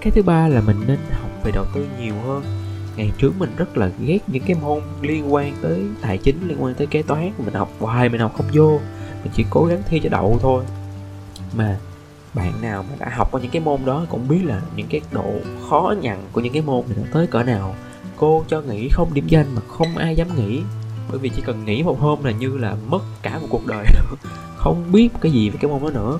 Cái 0.00 0.10
thứ 0.10 0.22
ba 0.22 0.48
là 0.48 0.60
mình 0.60 0.76
nên 0.86 0.98
học 1.10 1.30
về 1.44 1.50
đầu 1.54 1.64
tư 1.74 1.86
nhiều 2.00 2.14
hơn. 2.26 2.42
Ngày 2.96 3.12
trước 3.18 3.32
mình 3.38 3.50
rất 3.56 3.76
là 3.76 3.90
ghét 4.00 4.18
những 4.26 4.42
cái 4.46 4.56
môn 4.62 4.80
liên 5.02 5.34
quan 5.34 5.54
tới 5.62 5.84
tài 6.00 6.18
chính, 6.18 6.48
liên 6.48 6.62
quan 6.62 6.74
tới 6.74 6.86
kế 6.86 7.02
toán. 7.02 7.32
Mình 7.38 7.54
học 7.54 7.70
hoài, 7.78 8.08
mình 8.08 8.20
học 8.20 8.32
không 8.36 8.46
vô. 8.52 8.80
Mình 9.22 9.32
chỉ 9.34 9.44
cố 9.50 9.64
gắng 9.64 9.82
thi 9.88 10.00
cho 10.00 10.08
đậu 10.08 10.38
thôi. 10.42 10.64
Mà 11.56 11.78
bạn 12.34 12.52
nào 12.62 12.84
mà 12.90 12.96
đã 12.98 13.12
học 13.16 13.28
qua 13.32 13.40
những 13.40 13.50
cái 13.50 13.62
môn 13.62 13.84
đó 13.84 14.06
cũng 14.08 14.28
biết 14.28 14.40
là 14.44 14.62
những 14.76 14.86
cái 14.90 15.00
độ 15.12 15.32
khó 15.70 15.94
nhằn 16.00 16.18
của 16.32 16.40
những 16.40 16.52
cái 16.52 16.62
môn 16.62 16.84
này 16.88 16.96
nó 17.00 17.04
tới 17.12 17.26
cỡ 17.26 17.42
nào 17.42 17.74
cô 18.16 18.44
cho 18.48 18.60
nghỉ 18.60 18.88
không 18.88 19.14
điểm 19.14 19.26
danh 19.28 19.46
mà 19.54 19.62
không 19.68 19.96
ai 19.96 20.16
dám 20.16 20.28
nghỉ. 20.36 20.62
Bởi 21.10 21.18
vì 21.18 21.28
chỉ 21.28 21.42
cần 21.42 21.64
nghỉ 21.64 21.82
một 21.82 22.00
hôm 22.00 22.24
là 22.24 22.30
như 22.30 22.58
là 22.58 22.76
mất 22.88 23.02
cả 23.22 23.38
một 23.38 23.46
cuộc 23.50 23.66
đời 23.66 23.86
không 24.56 24.92
biết 24.92 25.08
cái 25.20 25.32
gì 25.32 25.50
với 25.50 25.58
cái 25.58 25.70
môn 25.70 25.82
đó 25.82 25.90
nữa. 25.90 26.18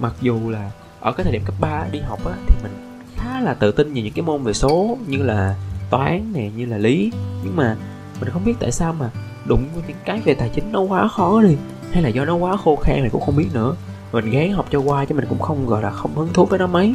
Mặc 0.00 0.14
dù 0.20 0.50
là 0.50 0.70
ở 1.00 1.12
cái 1.12 1.24
thời 1.24 1.32
điểm 1.32 1.42
cấp 1.44 1.54
3 1.60 1.84
đi 1.92 1.98
học 1.98 2.26
á, 2.26 2.34
thì 2.46 2.54
mình 2.62 3.02
khá 3.16 3.40
là 3.40 3.54
tự 3.54 3.72
tin 3.72 3.94
về 3.94 4.02
những 4.02 4.12
cái 4.12 4.22
môn 4.22 4.42
về 4.42 4.52
số 4.52 4.98
như 5.06 5.22
là 5.22 5.56
toán 5.90 6.32
nè, 6.32 6.50
như 6.56 6.66
là 6.66 6.78
lý. 6.78 7.12
Nhưng 7.44 7.56
mà 7.56 7.76
mình 8.20 8.30
không 8.30 8.44
biết 8.44 8.54
tại 8.60 8.72
sao 8.72 8.92
mà 8.92 9.10
đụng 9.48 9.64
với 9.74 9.82
những 9.88 9.96
cái 10.04 10.20
về 10.24 10.34
tài 10.34 10.48
chính 10.48 10.72
nó 10.72 10.80
quá 10.80 11.08
khó 11.08 11.42
đi, 11.42 11.56
hay 11.92 12.02
là 12.02 12.08
do 12.08 12.24
nó 12.24 12.34
quá 12.34 12.56
khô 12.56 12.76
khan 12.76 13.00
này 13.00 13.10
cũng 13.10 13.22
không 13.26 13.36
biết 13.36 13.48
nữa. 13.52 13.76
Mình 14.12 14.30
gán 14.30 14.52
học 14.52 14.66
cho 14.70 14.78
qua 14.80 15.04
chứ 15.04 15.14
mình 15.14 15.26
cũng 15.28 15.38
không, 15.38 15.66
gọi 15.66 15.82
là, 15.82 15.90
không 15.90 16.14
hứng 16.14 16.32
thú 16.32 16.44
với 16.44 16.58
nó 16.58 16.66
mấy 16.66 16.94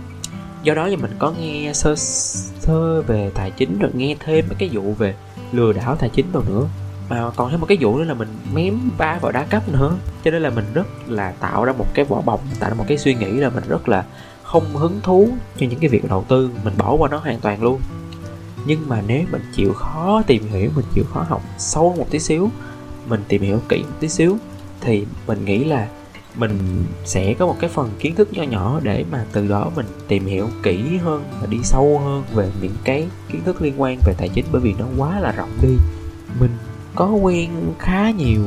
do 0.63 0.73
đó 0.73 0.87
thì 0.89 0.95
mình 0.95 1.11
có 1.19 1.31
nghe 1.31 1.73
sơ 1.73 1.95
sơ 1.95 3.01
về 3.01 3.31
tài 3.33 3.51
chính, 3.51 3.79
rồi 3.79 3.91
nghe 3.93 4.15
thêm 4.19 4.45
mấy 4.47 4.55
cái 4.59 4.69
vụ 4.73 4.93
về 4.93 5.15
lừa 5.51 5.73
đảo 5.73 5.95
tài 5.95 6.09
chính 6.09 6.31
đâu 6.31 6.43
nữa. 6.47 6.67
Mà 7.09 7.31
còn 7.35 7.51
thêm 7.51 7.59
một 7.59 7.65
cái 7.65 7.77
vụ 7.81 7.97
nữa 7.97 8.03
là 8.03 8.13
mình 8.13 8.27
mém 8.53 8.91
ba 8.97 9.19
vào 9.21 9.31
đá 9.31 9.43
cấp 9.43 9.69
nữa. 9.69 9.95
Cho 10.23 10.31
nên 10.31 10.41
là 10.41 10.49
mình 10.49 10.65
rất 10.73 10.87
là 11.07 11.31
tạo 11.31 11.65
ra 11.65 11.73
một 11.73 11.85
cái 11.93 12.05
vỏ 12.05 12.21
bọc, 12.21 12.41
tạo 12.59 12.69
ra 12.69 12.75
một 12.75 12.85
cái 12.87 12.97
suy 12.97 13.15
nghĩ 13.15 13.31
là 13.31 13.49
mình 13.49 13.63
rất 13.67 13.89
là 13.89 14.05
không 14.43 14.75
hứng 14.75 14.99
thú 15.03 15.29
cho 15.57 15.67
những 15.69 15.79
cái 15.79 15.89
việc 15.89 16.09
đầu 16.09 16.25
tư. 16.27 16.49
Mình 16.63 16.73
bỏ 16.77 16.93
qua 16.93 17.09
nó 17.09 17.17
hoàn 17.17 17.39
toàn 17.39 17.63
luôn. 17.63 17.81
Nhưng 18.65 18.89
mà 18.89 19.01
nếu 19.07 19.23
mình 19.31 19.41
chịu 19.55 19.73
khó 19.73 20.21
tìm 20.27 20.47
hiểu, 20.47 20.69
mình 20.75 20.85
chịu 20.93 21.03
khó 21.13 21.25
học 21.29 21.41
sâu 21.57 21.95
một 21.97 22.07
tí 22.09 22.19
xíu, 22.19 22.49
mình 23.07 23.23
tìm 23.27 23.41
hiểu 23.41 23.59
kỹ 23.69 23.83
một 23.83 23.95
tí 23.99 24.09
xíu, 24.09 24.37
thì 24.81 25.05
mình 25.27 25.45
nghĩ 25.45 25.63
là 25.63 25.87
mình 26.35 26.83
sẽ 27.05 27.33
có 27.33 27.47
một 27.47 27.55
cái 27.59 27.69
phần 27.69 27.89
kiến 27.99 28.15
thức 28.15 28.33
nhỏ 28.33 28.43
nhỏ 28.43 28.79
để 28.83 29.05
mà 29.11 29.25
từ 29.31 29.47
đó 29.47 29.71
mình 29.75 29.85
tìm 30.07 30.25
hiểu 30.25 30.49
kỹ 30.63 30.97
hơn 30.97 31.23
và 31.41 31.47
đi 31.47 31.57
sâu 31.63 31.99
hơn 31.99 32.23
về 32.33 32.51
những 32.61 32.75
cái 32.83 33.07
kiến 33.31 33.41
thức 33.45 33.61
liên 33.61 33.81
quan 33.81 33.99
về 34.05 34.13
tài 34.17 34.29
chính 34.29 34.45
bởi 34.51 34.61
vì 34.61 34.73
nó 34.79 34.85
quá 34.97 35.19
là 35.19 35.31
rộng 35.31 35.57
đi. 35.61 35.77
Mình 36.39 36.51
có 36.95 37.07
quen 37.07 37.49
khá 37.79 38.11
nhiều 38.11 38.41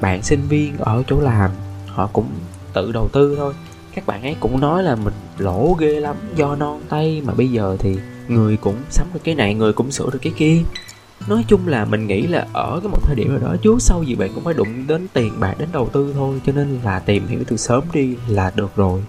bạn 0.00 0.22
sinh 0.22 0.40
viên 0.48 0.78
ở 0.78 1.02
chỗ 1.06 1.20
làm, 1.20 1.50
họ 1.86 2.06
cũng 2.12 2.28
tự 2.72 2.92
đầu 2.92 3.08
tư 3.08 3.34
thôi. 3.38 3.54
Các 3.94 4.06
bạn 4.06 4.22
ấy 4.22 4.36
cũng 4.40 4.60
nói 4.60 4.82
là 4.82 4.96
mình 4.96 5.14
lỗ 5.38 5.76
ghê 5.78 6.00
lắm, 6.00 6.16
do 6.36 6.56
non 6.56 6.82
tay 6.88 7.22
mà 7.24 7.34
bây 7.34 7.48
giờ 7.48 7.76
thì 7.78 7.98
người 8.28 8.56
cũng 8.56 8.76
sắm 8.90 9.06
được 9.14 9.20
cái 9.24 9.34
này, 9.34 9.54
người 9.54 9.72
cũng 9.72 9.90
sửa 9.90 10.10
được 10.12 10.18
cái 10.22 10.32
kia 10.36 10.62
nói 11.26 11.44
chung 11.48 11.68
là 11.68 11.84
mình 11.84 12.06
nghĩ 12.06 12.26
là 12.26 12.46
ở 12.52 12.80
cái 12.82 12.90
một 12.92 12.98
thời 13.02 13.16
điểm 13.16 13.28
nào 13.28 13.38
đó 13.38 13.56
trước 13.62 13.82
sau 13.82 14.02
gì 14.02 14.14
bạn 14.14 14.30
cũng 14.34 14.44
phải 14.44 14.54
đụng 14.54 14.86
đến 14.86 15.06
tiền 15.12 15.32
bạc, 15.40 15.54
đến 15.58 15.68
đầu 15.72 15.88
tư 15.92 16.12
thôi. 16.16 16.40
Cho 16.46 16.52
nên 16.52 16.80
là 16.84 16.98
tìm 16.98 17.26
hiểu 17.26 17.40
từ 17.46 17.56
sớm 17.56 17.84
đi 17.92 18.16
là 18.28 18.52
được 18.54 18.76
rồi. 18.76 19.02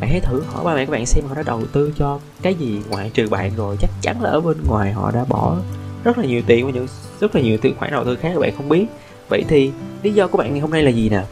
Bạn 0.00 0.10
hãy 0.10 0.20
thử 0.20 0.42
hỏi 0.46 0.64
ba 0.64 0.74
mẹ 0.74 0.86
các 0.86 0.92
bạn 0.92 1.06
xem 1.06 1.24
họ 1.28 1.34
đã 1.34 1.42
đầu 1.42 1.62
tư 1.72 1.92
cho 1.98 2.20
cái 2.42 2.54
gì, 2.54 2.80
ngoại 2.88 3.10
trừ 3.14 3.28
bạn 3.28 3.52
rồi. 3.56 3.76
Chắc 3.80 3.90
chắn 4.02 4.22
là 4.22 4.30
ở 4.30 4.40
bên 4.40 4.56
ngoài 4.66 4.92
họ 4.92 5.10
đã 5.10 5.24
bỏ 5.28 5.56
rất 6.04 6.18
là 6.18 6.24
nhiều 6.24 6.42
tiền 6.46 6.66
và 6.66 6.72
những, 6.72 6.86
rất 7.20 7.36
là 7.36 7.42
nhiều 7.42 7.58
từ 7.62 7.70
khoản 7.78 7.92
đầu 7.92 8.04
tư 8.04 8.16
khác 8.16 8.30
các 8.34 8.40
bạn 8.40 8.56
không 8.56 8.68
biết. 8.68 8.86
Vậy 9.28 9.44
thì 9.48 9.70
lý 10.02 10.12
do 10.12 10.28
của 10.28 10.38
bạn 10.38 10.50
ngày 10.50 10.60
hôm 10.60 10.70
nay 10.70 10.82
là 10.82 10.90
gì 10.90 11.08
nè? 11.08 11.24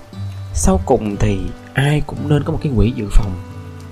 Sau 0.55 0.81
cùng 0.87 1.16
thì 1.16 1.38
ai 1.75 2.03
cũng 2.07 2.29
nên 2.29 2.42
có 2.42 2.53
một 2.53 2.59
cái 2.62 2.72
quỹ 2.77 2.92
dự 2.96 3.07
phòng. 3.11 3.33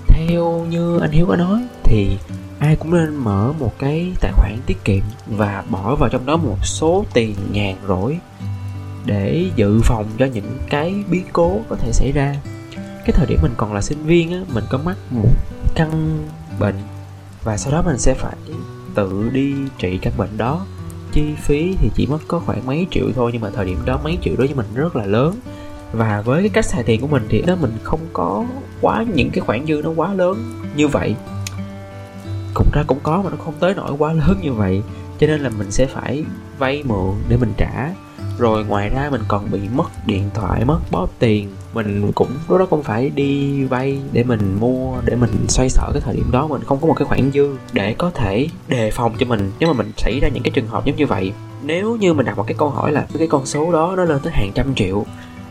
Theo 0.08 0.66
như 0.70 0.98
anh 0.98 1.10
hiếu 1.10 1.26
có 1.26 1.36
nói 1.36 1.60
thì 1.84 2.16
ai 2.60 2.76
cũng 2.76 2.90
nên 2.90 3.16
mở 3.16 3.52
một 3.58 3.72
cái 3.78 4.12
tài 4.20 4.32
khoản 4.32 4.58
tiết 4.66 4.84
kiệm 4.84 5.02
và 5.26 5.64
bỏ 5.70 5.94
vào 5.94 6.08
trong 6.08 6.26
đó 6.26 6.36
một 6.36 6.56
số 6.62 7.04
tiền 7.12 7.34
nhàn 7.52 7.76
rỗi 7.88 8.18
để 9.04 9.50
dự 9.56 9.80
phòng 9.84 10.06
cho 10.18 10.26
những 10.26 10.58
cái 10.70 10.94
biến 11.10 11.24
cố 11.32 11.60
có 11.68 11.76
thể 11.76 11.92
xảy 11.92 12.12
ra. 12.12 12.36
Cái 12.76 13.12
thời 13.12 13.26
điểm 13.26 13.38
mình 13.42 13.54
còn 13.56 13.72
là 13.72 13.80
sinh 13.80 14.06
viên 14.06 14.32
á, 14.32 14.40
mình 14.54 14.64
có 14.70 14.78
mắc 14.78 14.96
một 15.10 15.30
căn 15.74 16.18
bệnh 16.58 16.74
và 17.44 17.56
sau 17.56 17.72
đó 17.72 17.82
mình 17.82 17.98
sẽ 17.98 18.14
phải 18.14 18.36
tự 18.94 19.30
đi 19.32 19.54
trị 19.78 19.98
căn 20.02 20.12
bệnh 20.16 20.36
đó. 20.36 20.66
Chi 21.12 21.34
phí 21.38 21.76
thì 21.78 21.90
chỉ 21.94 22.06
mất 22.06 22.18
có 22.28 22.38
khoảng 22.38 22.66
mấy 22.66 22.86
triệu 22.90 23.04
thôi, 23.16 23.30
nhưng 23.32 23.42
mà 23.42 23.50
thời 23.50 23.66
điểm 23.66 23.78
đó 23.84 24.00
mấy 24.04 24.18
triệu 24.22 24.34
đối 24.38 24.46
với 24.46 24.56
mình 24.56 24.66
rất 24.74 24.96
là 24.96 25.06
lớn. 25.06 25.34
Và 25.92 26.22
với 26.22 26.40
cái 26.40 26.48
cách 26.48 26.64
xài 26.64 26.82
tiền 26.82 27.00
của 27.00 27.06
mình 27.06 27.26
thì 27.28 27.42
đó, 27.42 27.56
mình 27.60 27.72
không 27.82 28.00
có 28.12 28.44
quá, 28.80 29.04
những 29.14 29.30
cái 29.30 29.40
khoản 29.40 29.66
dư 29.66 29.80
nó 29.84 29.90
quá 29.90 30.14
lớn 30.14 30.52
như 30.76 30.88
vậy 30.88 31.14
cũng 32.60 32.72
ra 32.72 32.82
cũng 32.86 32.98
có 33.02 33.22
mà 33.22 33.30
nó 33.30 33.36
không 33.44 33.54
tới 33.60 33.74
nỗi 33.74 33.92
quá 33.98 34.12
lớn 34.12 34.38
như 34.42 34.52
vậy. 34.52 34.82
Cho 35.20 35.26
nên 35.26 35.40
là 35.40 35.50
mình 35.58 35.70
sẽ 35.70 35.86
phải 35.86 36.24
vay 36.58 36.82
mượn 36.86 37.14
để 37.28 37.36
mình 37.36 37.52
trả. 37.56 37.90
Rồi 38.38 38.64
ngoài 38.64 38.88
ra 38.88 39.08
mình 39.10 39.20
còn 39.28 39.50
bị 39.50 39.60
mất 39.74 40.06
điện 40.06 40.30
thoại, 40.34 40.64
mất 40.64 40.78
bóp 40.90 41.08
tiền. 41.18 41.48
Mình 41.74 42.12
cũng, 42.14 42.28
lúc 42.48 42.58
đó 42.58 42.66
cũng 42.70 42.82
phải 42.82 43.10
đi 43.10 43.64
vay 43.64 43.98
để 44.12 44.24
mình 44.24 44.56
mua, 44.60 44.96
để 45.04 45.16
mình 45.16 45.30
xoay 45.48 45.68
sở 45.68 45.90
cái 45.92 46.02
thời 46.04 46.16
điểm 46.16 46.30
đó. 46.30 46.46
Mình 46.46 46.62
không 46.64 46.80
có 46.80 46.86
một 46.86 46.94
cái 46.94 47.06
khoản 47.06 47.30
dư 47.34 47.48
để 47.72 47.94
có 47.98 48.10
thể 48.10 48.48
đề 48.68 48.90
phòng 48.90 49.14
cho 49.18 49.26
mình 49.26 49.52
nếu 49.58 49.68
mà 49.68 49.72
mình 49.72 49.92
xảy 49.96 50.20
ra 50.20 50.28
những 50.28 50.42
cái 50.42 50.50
trường 50.50 50.66
hợp 50.66 50.84
giống 50.84 50.96
như 50.96 51.06
vậy. 51.06 51.32
Nếu 51.62 51.96
như 51.96 52.14
mình 52.14 52.26
đặt 52.26 52.36
một 52.36 52.46
cái 52.46 52.54
câu 52.58 52.70
hỏi 52.70 52.92
là 52.92 53.06
cái 53.18 53.28
con 53.28 53.46
số 53.46 53.72
đó 53.72 53.94
nó 53.96 54.04
lên 54.04 54.20
tới 54.22 54.32
hàng 54.32 54.52
trăm 54.54 54.74
triệu, 54.74 55.04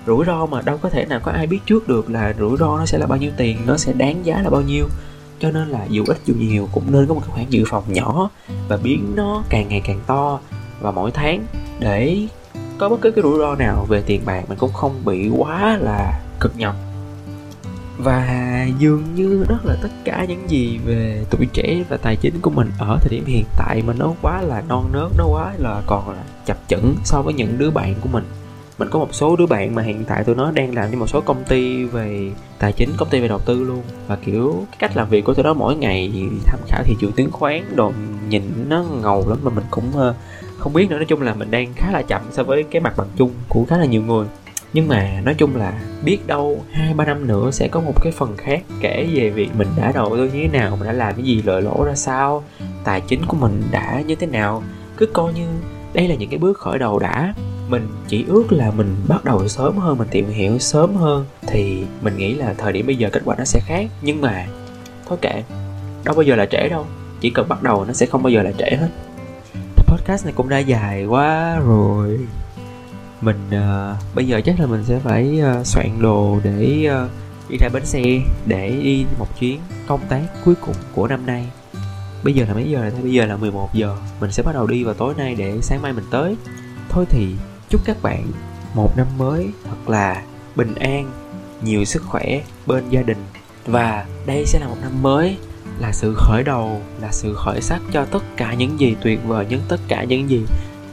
rủi 0.07 0.25
ro 0.25 0.45
mà 0.45 0.61
đâu 0.61 0.77
có 0.77 0.89
thể 0.89 1.05
nào 1.05 1.19
có 1.23 1.31
ai 1.31 1.47
biết 1.47 1.59
trước 1.65 1.87
được 1.87 2.09
là 2.09 2.33
rủi 2.39 2.57
ro 2.57 2.77
nó 2.77 2.85
sẽ 2.85 2.97
là 2.97 3.05
bao 3.05 3.17
nhiêu 3.17 3.31
tiền, 3.37 3.57
nó 3.65 3.77
sẽ 3.77 3.93
đáng 3.93 4.25
giá 4.25 4.41
là 4.41 4.49
bao 4.49 4.61
nhiêu 4.61 4.87
cho 5.39 5.51
nên 5.51 5.69
là 5.69 5.85
dù 5.89 6.03
ít 6.07 6.17
dù 6.25 6.33
nhiều 6.37 6.69
cũng 6.71 6.91
nên 6.91 7.07
có 7.07 7.13
một 7.13 7.21
cái 7.25 7.29
khoản 7.33 7.49
dự 7.49 7.63
phòng 7.67 7.83
nhỏ 7.87 8.29
và 8.67 8.77
biến 8.77 9.11
nó 9.15 9.43
càng 9.49 9.67
ngày 9.67 9.81
càng 9.85 9.99
to 10.07 10.39
và 10.81 10.91
mỗi 10.91 11.11
tháng 11.11 11.45
để 11.79 12.27
có 12.77 12.89
bất 12.89 13.01
cứ 13.01 13.11
cái 13.11 13.23
rủi 13.23 13.39
ro 13.39 13.55
nào 13.55 13.85
về 13.89 14.01
tiền 14.01 14.21
bạc 14.25 14.43
mình 14.49 14.57
cũng 14.57 14.73
không 14.73 15.05
bị 15.05 15.29
quá 15.29 15.77
là 15.81 16.19
cực 16.39 16.57
nhọc. 16.57 16.75
Và 17.97 18.67
dường 18.79 19.15
như 19.15 19.45
đó 19.49 19.59
là 19.63 19.75
tất 19.81 19.89
cả 20.03 20.25
những 20.29 20.49
gì 20.49 20.79
về 20.85 21.25
tuổi 21.29 21.45
trẻ 21.53 21.83
và 21.89 21.97
tài 21.97 22.15
chính 22.15 22.41
của 22.41 22.49
mình 22.49 22.71
ở 22.79 22.97
thời 23.01 23.09
điểm 23.09 23.25
hiện 23.25 23.45
tại 23.57 23.81
mà 23.87 23.93
nó 23.93 24.13
quá 24.21 24.41
là 24.41 24.61
non 24.61 24.89
nớt, 24.93 25.11
nó 25.17 25.25
quá 25.27 25.53
là 25.57 25.81
còn 25.87 26.09
là 26.09 26.23
chập 26.45 26.57
chững 26.67 26.95
so 27.03 27.21
với 27.21 27.33
những 27.33 27.57
đứa 27.57 27.69
bạn 27.69 27.95
của 28.01 28.09
mình 28.11 28.23
mình 28.79 28.89
có 28.89 28.99
một 28.99 29.09
số 29.11 29.35
đứa 29.35 29.45
bạn 29.45 29.75
mà 29.75 29.81
hiện 29.81 30.03
tại 30.07 30.23
tụi 30.23 30.35
nó 30.35 30.51
đang 30.51 30.75
làm 30.75 30.91
cho 30.91 30.97
một 30.97 31.07
số 31.07 31.21
công 31.21 31.43
ty 31.43 31.83
về 31.83 32.31
tài 32.59 32.73
chính, 32.73 32.89
công 32.97 33.09
ty 33.09 33.19
về 33.19 33.27
đầu 33.27 33.39
tư 33.39 33.63
luôn. 33.63 33.81
Và 34.07 34.15
kiểu, 34.15 34.65
cái 34.71 34.77
cách 34.79 34.97
làm 34.97 35.09
việc 35.09 35.25
của 35.25 35.33
tụi 35.33 35.43
nó 35.43 35.53
mỗi 35.53 35.75
ngày 35.75 36.11
tham 36.45 36.59
khảo 36.67 36.83
thị 36.83 36.95
trường 36.99 37.11
chứng 37.11 37.31
khoán, 37.31 37.75
đồ 37.75 37.91
nhìn 38.29 38.43
nó 38.69 38.83
ngầu 39.01 39.29
lắm 39.29 39.37
mà 39.43 39.51
mình 39.51 39.63
cũng 39.71 39.91
ờ, 39.93 40.13
không 40.57 40.73
biết 40.73 40.89
nữa. 40.89 40.95
Nói 40.95 41.05
chung 41.05 41.21
là 41.21 41.33
mình 41.33 41.51
đang 41.51 41.73
khá 41.75 41.91
là 41.91 42.01
chậm 42.01 42.21
so 42.31 42.43
với 42.43 42.63
cái 42.63 42.81
mặt 42.81 42.93
bằng 42.97 43.07
chung 43.17 43.31
của 43.49 43.65
khá 43.69 43.77
là 43.77 43.85
nhiều 43.85 44.01
người. 44.01 44.25
Nhưng 44.73 44.87
mà 44.87 45.21
nói 45.25 45.35
chung 45.37 45.55
là 45.55 45.81
biết 46.03 46.27
đâu 46.27 46.63
hai, 46.71 46.93
ba 46.93 47.05
năm 47.05 47.27
nữa 47.27 47.51
sẽ 47.51 47.67
có 47.67 47.79
một 47.79 48.03
cái 48.03 48.11
phần 48.11 48.37
khác 48.37 48.63
kể 48.81 49.07
về 49.13 49.29
việc 49.29 49.49
mình 49.57 49.67
đã 49.77 49.91
đầu 49.91 50.17
tư 50.17 50.29
như 50.33 50.47
thế 50.47 50.59
nào, 50.59 50.75
mình 50.75 50.87
đã 50.87 50.93
làm 50.93 51.15
cái 51.15 51.25
gì 51.25 51.41
lợi 51.45 51.61
lỗ 51.61 51.83
ra 51.83 51.95
sao, 51.95 52.43
tài 52.83 53.01
chính 53.01 53.25
của 53.25 53.37
mình 53.37 53.63
đã 53.71 54.01
như 54.07 54.15
thế 54.15 54.27
nào. 54.27 54.63
Cứ 54.97 55.05
coi 55.05 55.33
như 55.33 55.47
đây 55.93 56.07
là 56.07 56.15
những 56.15 56.29
cái 56.29 56.39
bước 56.39 56.57
khởi 56.57 56.79
đầu 56.79 56.99
đã. 56.99 57.33
Mình 57.69 57.87
chỉ 58.07 58.25
ước 58.27 58.51
là 58.51 58.71
mình 58.71 58.95
bắt 59.07 59.25
đầu 59.25 59.47
sớm 59.47 59.77
hơn 59.77 59.97
mình 59.97 60.07
tìm 60.11 60.29
hiểu 60.29 60.59
sớm 60.59 60.95
hơn. 60.95 61.25
Thì 61.47 61.83
mình 62.01 62.17
nghĩ 62.17 62.33
là 62.33 62.53
thời 62.57 62.73
điểm 62.73 62.85
bây 62.85 62.95
giờ 62.95 63.09
kết 63.11 63.21
quả 63.25 63.35
nó 63.37 63.45
sẽ 63.45 63.59
khác. 63.65 63.85
Nhưng 64.01 64.21
mà 64.21 64.47
thôi 65.07 65.17
kệ 65.21 65.43
đâu 66.03 66.15
bao 66.15 66.23
giờ 66.23 66.35
là 66.35 66.45
trễ 66.45 66.69
đâu. 66.69 66.85
Chỉ 67.21 67.29
cần 67.29 67.49
bắt 67.49 67.63
đầu 67.63 67.85
nó 67.85 67.93
sẽ 67.93 68.05
không 68.05 68.23
bao 68.23 68.31
giờ 68.31 68.43
là 68.43 68.51
trễ 68.51 68.69
hết. 68.75 68.89
Podcast 69.87 70.25
này 70.25 70.33
cũng 70.37 70.49
đã 70.49 70.57
dài 70.57 71.05
quá 71.05 71.59
rồi. 71.59 72.19
Mình 73.21 73.39
uh, 73.47 74.15
bây 74.15 74.27
giờ 74.27 74.41
chắc 74.45 74.59
là 74.59 74.65
mình 74.65 74.83
sẽ 74.83 74.99
phải 74.99 75.41
uh, 75.59 75.67
soạn 75.67 76.01
đồ 76.01 76.39
để 76.43 76.89
uh, 77.03 77.09
đi 77.49 77.57
ra 77.57 77.69
bến 77.73 77.85
xe 77.85 78.01
để 78.45 78.69
đi 78.83 79.05
một 79.19 79.39
chuyến 79.39 79.59
công 79.87 79.99
tác 80.09 80.21
cuối 80.45 80.55
cùng 80.55 80.75
của 80.95 81.07
năm 81.07 81.25
nay 81.25 81.45
bây 82.23 82.33
giờ 82.33 82.45
là 82.47 82.53
mấy 82.53 82.69
giờ 82.69 82.81
rồi 82.81 83.01
bây 83.01 83.11
giờ 83.11 83.25
là 83.25 83.37
11 83.37 83.69
giờ. 83.73 83.97
Mình 84.19 84.31
sẽ 84.31 84.43
bắt 84.43 84.51
đầu 84.53 84.67
đi 84.67 84.83
vào 84.83 84.93
tối 84.93 85.13
nay 85.17 85.35
để 85.35 85.59
sáng 85.61 85.81
mai 85.81 85.93
mình 85.93 86.05
tới. 86.11 86.35
Thôi 86.89 87.05
thì, 87.09 87.35
chúc 87.69 87.81
các 87.85 87.97
bạn 88.01 88.25
một 88.73 88.97
năm 88.97 89.07
mới 89.17 89.49
thật 89.63 89.89
là 89.89 90.23
bình 90.55 90.75
an, 90.75 91.11
nhiều 91.61 91.85
sức 91.85 92.03
khỏe 92.05 92.41
bên 92.65 92.89
gia 92.89 93.01
đình. 93.01 93.25
Và 93.65 94.05
đây 94.25 94.45
sẽ 94.45 94.59
là 94.59 94.67
một 94.67 94.77
năm 94.81 95.01
mới, 95.01 95.37
là 95.79 95.91
sự 95.91 96.15
khởi 96.17 96.43
đầu, 96.43 96.81
là 97.01 97.11
sự 97.11 97.35
khởi 97.35 97.61
sắc 97.61 97.81
cho 97.91 98.05
tất 98.05 98.23
cả 98.37 98.53
những 98.53 98.79
gì 98.79 98.95
tuyệt 99.01 99.19
vời 99.25 99.45
nhất, 99.49 99.59
tất 99.67 99.79
cả 99.87 100.03
những 100.03 100.29
gì 100.29 100.45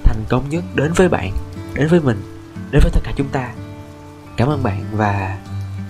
thành 0.04 0.24
công 0.28 0.48
nhất 0.50 0.64
đến 0.74 0.92
với 0.96 1.08
bạn, 1.08 1.32
đến 1.74 1.88
với 1.88 2.00
mình, 2.00 2.22
đến 2.70 2.80
với 2.82 2.90
tất 2.94 3.00
cả 3.04 3.12
chúng 3.16 3.28
ta. 3.28 3.52
Cảm 4.36 4.48
ơn 4.48 4.62
bạn 4.62 4.84
và 4.92 5.38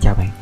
chào 0.01 0.15
bạn. 0.15 0.36